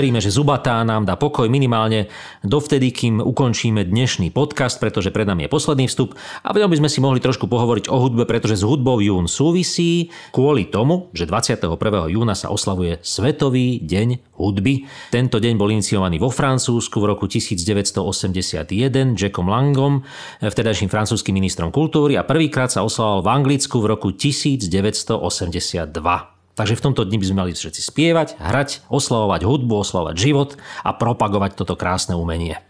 Veríme, 0.03 0.19
že 0.19 0.35
Zubatá 0.35 0.83
nám 0.83 1.07
dá 1.07 1.15
pokoj 1.15 1.47
minimálne 1.47 2.11
dovtedy, 2.43 2.91
kým 2.91 3.23
ukončíme 3.23 3.87
dnešný 3.87 4.35
podcast, 4.35 4.83
pretože 4.83 5.15
pred 5.15 5.31
nami 5.31 5.47
je 5.47 5.55
posledný 5.55 5.87
vstup 5.87 6.19
a 6.43 6.51
v 6.51 6.59
ňom 6.59 6.75
by 6.75 6.83
sme 6.83 6.91
si 6.91 6.99
mohli 6.99 7.23
trošku 7.23 7.47
pohovoriť 7.47 7.87
o 7.87 8.03
hudbe, 8.03 8.27
pretože 8.27 8.59
s 8.59 8.67
hudbou 8.67 8.99
jún 8.99 9.31
súvisí 9.31 10.11
kvôli 10.35 10.67
tomu, 10.67 11.07
že 11.15 11.31
21. 11.31 11.71
júna 12.11 12.35
sa 12.35 12.51
oslavuje 12.51 12.99
Svetový 12.99 13.79
deň 13.79 14.35
hudby. 14.43 14.91
Tento 15.15 15.39
deň 15.39 15.55
bol 15.55 15.71
iniciovaný 15.71 16.19
vo 16.19 16.35
Francúzsku 16.35 16.99
v 16.99 17.07
roku 17.07 17.31
1981 17.31 18.75
Jackom 19.15 19.47
Langom, 19.47 20.03
vtedajším 20.43 20.91
francúzským 20.91 21.39
ministrom 21.39 21.71
kultúry 21.71 22.19
a 22.19 22.27
prvýkrát 22.27 22.75
sa 22.75 22.83
oslavoval 22.83 23.23
v 23.23 23.29
Anglicku 23.39 23.79
v 23.79 23.87
roku 23.87 24.11
1982. 24.11 26.32
Takže 26.53 26.77
v 26.77 26.85
tomto 26.85 27.09
dni 27.09 27.17
by 27.17 27.27
sme 27.29 27.41
mali 27.45 27.51
všetci 27.57 27.81
spievať, 27.81 28.29
hrať, 28.37 28.85
oslavovať 28.93 29.41
hudbu, 29.49 29.73
oslavovať 29.73 30.17
život 30.21 30.51
a 30.85 30.93
propagovať 30.93 31.57
toto 31.57 31.81
krásne 31.81 32.13
umenie. 32.13 32.61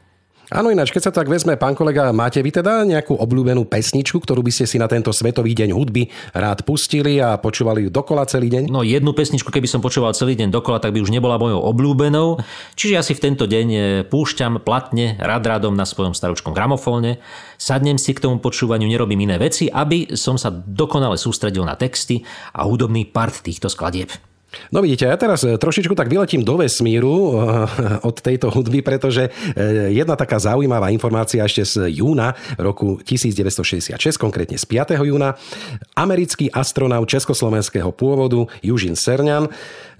Áno, 0.53 0.69
ináč, 0.69 0.93
keď 0.93 1.09
sa 1.09 1.12
tak 1.17 1.33
vezme, 1.33 1.57
pán 1.57 1.73
kolega, 1.73 2.12
máte 2.12 2.37
vy 2.45 2.53
teda 2.53 2.85
nejakú 2.85 3.17
obľúbenú 3.17 3.65
pesničku, 3.65 4.21
ktorú 4.21 4.45
by 4.45 4.53
ste 4.53 4.69
si 4.69 4.77
na 4.77 4.85
tento 4.85 5.09
Svetový 5.09 5.57
deň 5.57 5.73
hudby 5.73 6.12
rád 6.37 6.69
pustili 6.69 7.17
a 7.25 7.41
počúvali 7.41 7.88
ju 7.88 7.91
dokola 7.91 8.29
celý 8.29 8.53
deň? 8.53 8.69
No 8.69 8.85
jednu 8.85 9.17
pesničku, 9.17 9.49
keby 9.49 9.65
som 9.65 9.81
počúval 9.81 10.12
celý 10.12 10.37
deň 10.37 10.53
dokola, 10.53 10.77
tak 10.77 10.93
by 10.93 11.01
už 11.01 11.09
nebola 11.09 11.41
mojou 11.41 11.57
obľúbenou. 11.73 12.37
Čiže 12.77 12.93
ja 12.93 13.01
si 13.01 13.17
v 13.17 13.25
tento 13.33 13.49
deň 13.49 13.67
e, 13.73 13.81
púšťam 14.05 14.61
platne 14.61 15.17
rad 15.17 15.41
radom 15.41 15.73
na 15.73 15.88
svojom 15.88 16.12
staručkom 16.12 16.53
gramofóne, 16.53 17.17
sadnem 17.57 17.97
si 17.97 18.12
k 18.12 18.21
tomu 18.21 18.37
počúvaniu, 18.37 18.85
nerobím 18.85 19.25
iné 19.25 19.41
veci, 19.41 19.73
aby 19.73 20.12
som 20.21 20.37
sa 20.37 20.53
dokonale 20.53 21.17
sústredil 21.17 21.65
na 21.65 21.81
texty 21.81 22.29
a 22.53 22.69
hudobný 22.69 23.09
part 23.09 23.41
týchto 23.41 23.73
skladieb. 23.73 24.32
No 24.73 24.85
vidíte, 24.85 25.09
ja 25.09 25.17
teraz 25.17 25.45
e, 25.45 25.57
trošičku 25.57 25.97
tak 25.97 26.09
vyletím 26.09 26.45
do 26.45 26.61
vesmíru 26.61 27.12
e, 27.12 27.27
od 28.09 28.17
tejto 28.21 28.53
hudby, 28.53 28.85
pretože 28.85 29.29
e, 29.29 29.93
jedna 29.93 30.17
taká 30.17 30.37
zaujímavá 30.41 30.93
informácia 30.93 31.45
ešte 31.45 31.65
z 31.65 31.75
júna 31.93 32.37
roku 32.61 33.01
1966, 33.05 33.97
konkrétne 34.21 34.57
z 34.61 34.65
5. 34.69 34.97
júna, 35.05 35.37
americký 35.97 36.53
astronaut 36.53 37.09
československého 37.09 37.93
pôvodu 37.93 38.45
Južin 38.61 38.97
Serňan 38.97 39.49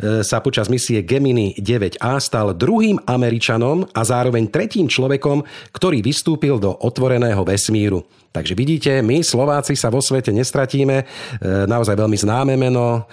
sa 0.03 0.43
počas 0.43 0.67
misie 0.67 1.05
Gemini 1.05 1.55
9A 1.61 2.19
stal 2.19 2.57
druhým 2.57 2.99
Američanom 3.07 3.87
a 3.95 4.03
zároveň 4.03 4.51
tretím 4.51 4.91
človekom, 4.91 5.47
ktorý 5.71 6.03
vystúpil 6.03 6.59
do 6.59 6.75
otvoreného 6.75 7.45
vesmíru. 7.47 8.03
Takže 8.33 8.57
vidíte, 8.57 9.05
my 9.05 9.21
Slováci 9.21 9.77
sa 9.77 9.93
vo 9.93 10.01
svete 10.01 10.33
nestratíme. 10.33 11.05
Naozaj 11.69 12.01
veľmi 12.01 12.17
známe 12.17 12.57
meno. 12.57 13.05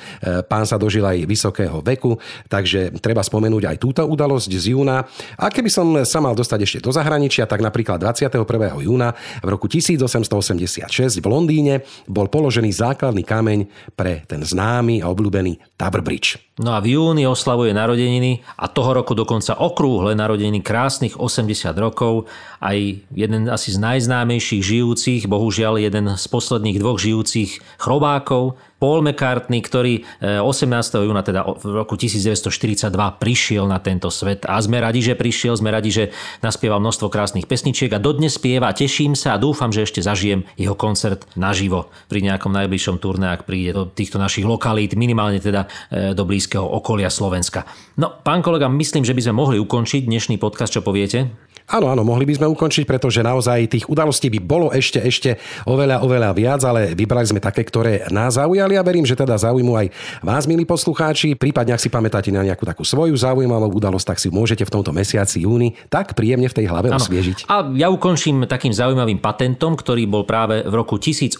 Pán 0.47 0.63
sa 0.63 0.79
dožil 0.79 1.03
aj 1.03 1.27
vysokého 1.29 1.85
veku, 1.85 2.17
takže 2.49 2.97
treba 2.97 3.21
spomenúť 3.21 3.69
aj 3.69 3.77
túto 3.77 4.01
udalosť 4.01 4.49
z 4.49 4.73
júna. 4.73 5.05
A 5.37 5.53
keby 5.53 5.69
som 5.69 5.85
sa 6.01 6.17
mal 6.17 6.33
dostať 6.33 6.59
ešte 6.65 6.79
do 6.81 6.89
zahraničia, 6.89 7.45
tak 7.45 7.61
napríklad 7.61 8.01
21. 8.01 8.41
júna 8.81 9.13
v 9.45 9.47
roku 9.53 9.69
1886 9.69 10.89
v 11.21 11.27
Londýne 11.29 11.85
bol 12.09 12.25
položený 12.25 12.73
základný 12.73 13.21
kameň 13.21 13.69
pre 13.93 14.25
ten 14.25 14.41
známy 14.41 15.05
a 15.05 15.13
obľúbený 15.13 15.77
Tower 15.77 16.01
Bridge. 16.01 16.41
No 16.59 16.75
a 16.75 16.83
v 16.83 16.99
júni 16.99 17.23
oslavuje 17.23 17.71
narodeniny 17.71 18.43
a 18.59 18.67
toho 18.67 18.91
roku 18.91 19.15
dokonca 19.15 19.55
okrúhle 19.55 20.11
narodeniny 20.11 20.59
krásnych 20.59 21.15
80 21.15 21.71
rokov. 21.79 22.27
Aj 22.59 22.75
jeden 23.15 23.47
asi 23.47 23.71
z 23.71 23.79
najznámejších 23.79 24.59
žijúcich, 24.59 25.21
bohužiaľ 25.31 25.79
jeden 25.79 26.11
z 26.19 26.25
posledných 26.27 26.83
dvoch 26.83 26.99
žijúcich 26.99 27.63
chrobákov, 27.79 28.59
Paul 28.79 29.03
McCartney, 29.03 29.59
ktorý 29.59 30.07
18. 30.23 30.47
E, 30.71 31.03
júna 31.03 31.19
teda 31.19 31.43
v 31.43 31.83
roku 31.83 31.99
1942 31.99 32.87
prišiel 33.19 33.67
na 33.67 33.77
tento 33.83 34.07
svet 34.07 34.47
a 34.47 34.55
sme 34.63 34.79
radi, 34.79 35.03
že 35.03 35.19
prišiel, 35.19 35.59
sme 35.59 35.69
radi, 35.69 35.91
že 35.91 36.03
naspieval 36.39 36.79
množstvo 36.79 37.11
krásnych 37.11 37.45
pesničiek 37.45 37.91
a 37.91 37.99
dodnes 37.99 38.39
spieva, 38.39 38.71
teším 38.71 39.19
sa 39.19 39.35
a 39.35 39.41
dúfam, 39.41 39.69
že 39.69 39.83
ešte 39.83 39.99
zažijem 39.99 40.47
jeho 40.55 40.79
koncert 40.79 41.27
naživo 41.35 41.91
pri 42.07 42.23
nejakom 42.23 42.55
najbližšom 42.55 43.03
turné, 43.03 43.35
ak 43.35 43.43
príde 43.43 43.75
do 43.75 43.83
týchto 43.83 44.15
našich 44.15 44.47
lokalít, 44.47 44.95
minimálne 44.95 45.43
teda 45.43 45.67
e, 45.91 46.15
do 46.15 46.23
blízkeho 46.23 46.63
okolia 46.63 47.11
Slovenska. 47.11 47.67
No, 47.99 48.15
pán 48.23 48.39
kolega, 48.39 48.71
myslím, 48.71 49.03
že 49.03 49.11
by 49.11 49.27
sme 49.27 49.35
mohli 49.35 49.57
ukončiť 49.59 50.07
dnešný 50.07 50.39
podcast, 50.39 50.71
čo 50.71 50.79
poviete? 50.79 51.49
Áno, 51.69 51.85
áno, 51.85 52.01
mohli 52.01 52.25
by 52.25 52.33
sme 52.33 52.47
ukončiť, 52.49 52.81
pretože 52.89 53.21
naozaj 53.21 53.69
tých 53.69 53.85
udalostí 53.85 54.33
by 54.33 54.41
bolo 54.41 54.73
ešte, 54.73 55.05
ešte 55.05 55.37
oveľa, 55.69 56.01
oveľa 56.01 56.29
viac, 56.33 56.65
ale 56.65 56.97
vybrali 56.97 57.29
sme 57.29 57.37
také, 57.37 57.61
ktoré 57.61 58.09
nás 58.09 58.41
zaujali 58.41 58.68
a 58.75 58.83
verím, 58.83 59.07
že 59.07 59.17
teda 59.17 59.39
zaujímu 59.39 59.73
aj 59.73 59.87
vás, 60.21 60.43
milí 60.45 60.67
poslucháči. 60.67 61.33
Prípadne, 61.33 61.73
ak 61.73 61.81
si 61.81 61.89
pamätáte 61.89 62.29
na 62.29 62.43
nejakú 62.43 62.67
takú 62.67 62.83
svoju 62.83 63.15
zaujímavú 63.15 63.71
udalosť, 63.71 64.05
tak 64.13 64.17
si 64.19 64.27
môžete 64.29 64.67
v 64.67 64.73
tomto 64.73 64.91
mesiaci 64.91 65.47
júni 65.47 65.77
tak 65.87 66.13
príjemne 66.13 66.49
v 66.49 66.55
tej 66.57 66.65
hlave 66.67 66.91
ano. 66.91 66.99
osviežiť. 66.99 67.47
A 67.47 67.71
ja 67.73 67.87
ukončím 67.87 68.45
takým 68.45 68.75
zaujímavým 68.75 69.23
patentom, 69.23 69.77
ktorý 69.77 70.05
bol 70.05 70.27
práve 70.27 70.65
v 70.65 70.73
roku 70.73 70.99
1819 70.99 71.39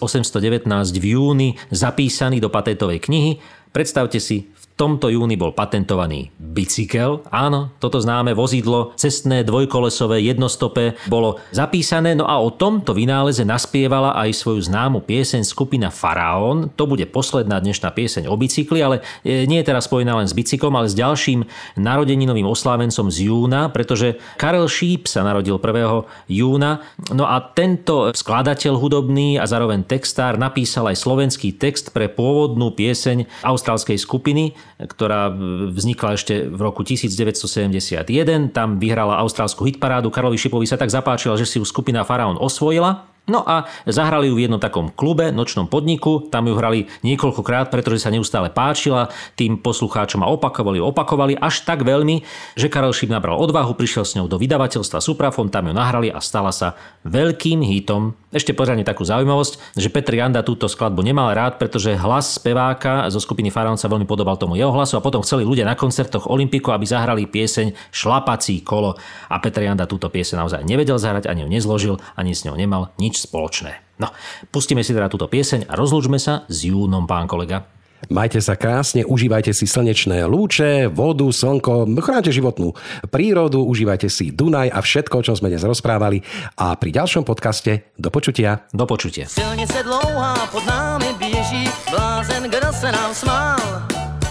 v 0.96 1.06
júni 1.12 1.48
zapísaný 1.68 2.40
do 2.40 2.48
patentovej 2.48 3.02
knihy. 3.04 3.42
Predstavte 3.70 4.18
si, 4.18 4.50
tomto 4.80 5.12
júni 5.12 5.36
bol 5.36 5.52
patentovaný 5.52 6.32
bicykel. 6.40 7.20
Áno, 7.28 7.76
toto 7.76 8.00
známe 8.00 8.32
vozidlo, 8.32 8.96
cestné, 8.96 9.44
dvojkolesové, 9.44 10.24
jednostopé, 10.24 10.96
bolo 11.04 11.36
zapísané. 11.52 12.16
No 12.16 12.24
a 12.24 12.40
o 12.40 12.48
tomto 12.48 12.96
vynáleze 12.96 13.44
naspievala 13.44 14.16
aj 14.16 14.32
svoju 14.32 14.72
známu 14.72 15.04
pieseň 15.04 15.44
skupina 15.44 15.92
Faraón. 15.92 16.72
To 16.80 16.88
bude 16.88 17.04
posledná 17.12 17.60
dnešná 17.60 17.92
pieseň 17.92 18.24
o 18.32 18.40
bicykli, 18.40 18.80
ale 18.80 19.04
e, 19.20 19.44
nie 19.44 19.60
je 19.60 19.68
teraz 19.68 19.84
spojená 19.84 20.16
len 20.16 20.24
s 20.24 20.32
bicyklom, 20.32 20.72
ale 20.72 20.88
s 20.88 20.96
ďalším 20.96 21.44
narodeninovým 21.76 22.48
oslávencom 22.48 23.12
z 23.12 23.28
júna, 23.28 23.68
pretože 23.68 24.16
Karel 24.40 24.64
Šíp 24.64 25.12
sa 25.12 25.20
narodil 25.20 25.60
1. 25.60 26.32
júna. 26.32 26.80
No 27.12 27.28
a 27.28 27.36
tento 27.52 28.08
skladateľ 28.16 28.80
hudobný 28.80 29.36
a 29.36 29.44
zároveň 29.44 29.84
textár 29.84 30.40
napísal 30.40 30.88
aj 30.88 30.96
slovenský 30.96 31.52
text 31.60 31.92
pre 31.92 32.08
pôvodnú 32.08 32.72
pieseň 32.72 33.28
austrálskej 33.44 34.00
skupiny 34.00 34.56
ktorá 34.78 35.34
vznikla 35.74 36.14
ešte 36.14 36.46
v 36.46 36.60
roku 36.62 36.86
1971. 36.86 38.06
Tam 38.54 38.78
vyhrala 38.78 39.18
austrálsku 39.20 39.66
hitparádu. 39.66 40.14
Karlovi 40.14 40.38
Šipovi 40.38 40.64
sa 40.64 40.78
tak 40.78 40.94
zapáčila, 40.94 41.34
že 41.34 41.48
si 41.48 41.58
ju 41.58 41.66
skupina 41.66 42.06
Faraón 42.06 42.38
osvojila 42.38 43.09
No 43.28 43.46
a 43.46 43.70
zahrali 43.86 44.26
ju 44.26 44.34
v 44.34 44.48
jednom 44.48 44.58
takom 44.58 44.90
klube, 44.90 45.30
nočnom 45.30 45.70
podniku, 45.70 46.26
tam 46.32 46.50
ju 46.50 46.58
hrali 46.58 46.90
niekoľkokrát, 47.06 47.70
pretože 47.70 48.02
sa 48.02 48.10
neustále 48.10 48.50
páčila 48.50 49.12
tým 49.38 49.60
poslucháčom 49.60 50.26
a 50.26 50.30
opakovali, 50.32 50.82
opakovali 50.82 51.38
až 51.38 51.62
tak 51.62 51.86
veľmi, 51.86 52.26
že 52.58 52.66
Karel 52.66 52.90
Šip 52.90 53.12
nabral 53.12 53.38
odvahu, 53.38 53.78
prišiel 53.78 54.02
s 54.02 54.16
ňou 54.18 54.26
do 54.26 54.34
vydavateľstva 54.34 54.98
Suprafon, 54.98 55.46
tam 55.46 55.70
ju 55.70 55.74
nahrali 55.76 56.10
a 56.10 56.18
stala 56.18 56.50
sa 56.50 56.74
veľkým 57.06 57.62
hitom. 57.62 58.18
Ešte 58.30 58.54
pořádne 58.54 58.86
takú 58.86 59.02
zaujímavosť, 59.02 59.78
že 59.78 59.90
Petr 59.90 60.14
Janda 60.14 60.46
túto 60.46 60.70
skladbu 60.70 61.02
nemal 61.02 61.34
rád, 61.34 61.58
pretože 61.58 61.98
hlas 61.98 62.38
speváka 62.38 63.10
zo 63.10 63.18
skupiny 63.18 63.50
Faraón 63.50 63.78
sa 63.78 63.90
veľmi 63.90 64.06
podobal 64.06 64.38
tomu 64.38 64.54
jeho 64.54 64.70
hlasu 64.70 64.98
a 64.98 65.02
potom 65.02 65.22
chceli 65.26 65.42
ľudia 65.42 65.66
na 65.66 65.74
koncertoch 65.74 66.30
Olympiku, 66.30 66.70
aby 66.70 66.86
zahrali 66.86 67.26
pieseň 67.26 67.74
Šlapací 67.90 68.62
kolo. 68.62 68.94
A 69.26 69.42
Petr 69.42 69.66
Janda 69.66 69.90
túto 69.90 70.06
pieseň 70.06 70.46
naozaj 70.46 70.62
nevedel 70.62 70.98
zahrať, 70.98 71.26
ani 71.26 71.42
ju 71.42 71.48
nezložil, 71.50 71.94
ani 72.14 72.34
s 72.34 72.46
ňou 72.46 72.54
nemal 72.54 72.94
nič 73.02 73.09
spoločné. 73.18 73.98
No, 73.98 74.12
pustíme 74.54 74.84
si 74.86 74.94
teda 74.94 75.10
túto 75.10 75.26
pieseň 75.26 75.66
a 75.68 75.74
rozlúčme 75.74 76.16
sa 76.16 76.46
s 76.46 76.64
Júnom, 76.64 77.04
pán 77.04 77.26
kolega. 77.26 77.66
Majte 78.08 78.40
sa 78.40 78.56
krásne, 78.56 79.04
užívajte 79.04 79.52
si 79.52 79.68
slnečné 79.68 80.24
lúče, 80.24 80.88
vodu, 80.88 81.28
slnko, 81.28 81.84
chránte 82.00 82.32
životnú 82.32 82.72
prírodu, 83.12 83.60
užívajte 83.60 84.08
si 84.08 84.32
Dunaj 84.32 84.72
a 84.72 84.80
všetko, 84.80 85.20
o 85.20 85.24
čom 85.28 85.36
sme 85.36 85.52
dnes 85.52 85.60
rozprávali. 85.68 86.24
A 86.56 86.72
pri 86.80 86.96
ďalšom 86.96 87.28
podcaste 87.28 87.92
do 88.00 88.08
počutia. 88.08 88.64
Do 88.72 88.88
počutia. 88.88 89.28
Silnice 89.28 89.84
dlouhá 89.84 90.48
pod 90.48 90.64
námi 90.64 91.12
běží, 91.20 91.68
blázen, 91.92 92.48
kdo 92.48 92.72
se 92.72 92.88
nám 92.88 93.12
smál. 93.12 93.60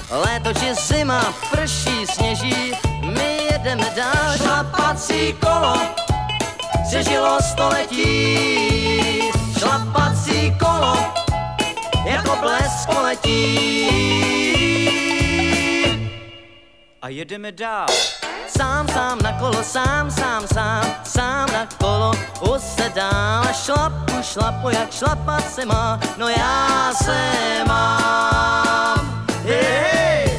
Léto 0.09 0.49
či 0.57 0.73
zima, 0.73 1.21
prší, 1.53 2.09
sněží, 2.09 2.73
my 3.05 3.53
jedeme 3.53 3.85
dál. 3.93 4.33
Šlapací 4.41 5.37
kolo, 5.37 5.77
přežilo 6.89 7.37
století. 7.41 8.37
Šlapací 9.57 10.53
kolo, 10.59 10.97
jako 12.05 12.35
blesk 12.41 12.89
poletí. 12.93 13.89
A 17.01 17.09
jedeme 17.09 17.51
dál. 17.51 17.87
Sám, 18.47 18.87
sám 18.87 19.19
na 19.23 19.39
kolo, 19.39 19.63
sám, 19.63 20.11
sám, 20.11 20.47
sám, 20.47 20.85
sám 21.03 21.49
na 21.53 21.67
kolo, 21.77 22.11
usedám 22.55 23.47
a 23.47 23.53
šlapu, 23.53 24.13
šlapu, 24.21 24.69
jak 24.69 24.91
šlapat 24.91 25.53
se 25.53 25.65
má, 25.65 25.99
no 26.17 26.27
já 26.27 26.91
se 27.03 27.31
mám. 27.67 29.25
Hey, 29.45 29.63
hey. 29.63 30.38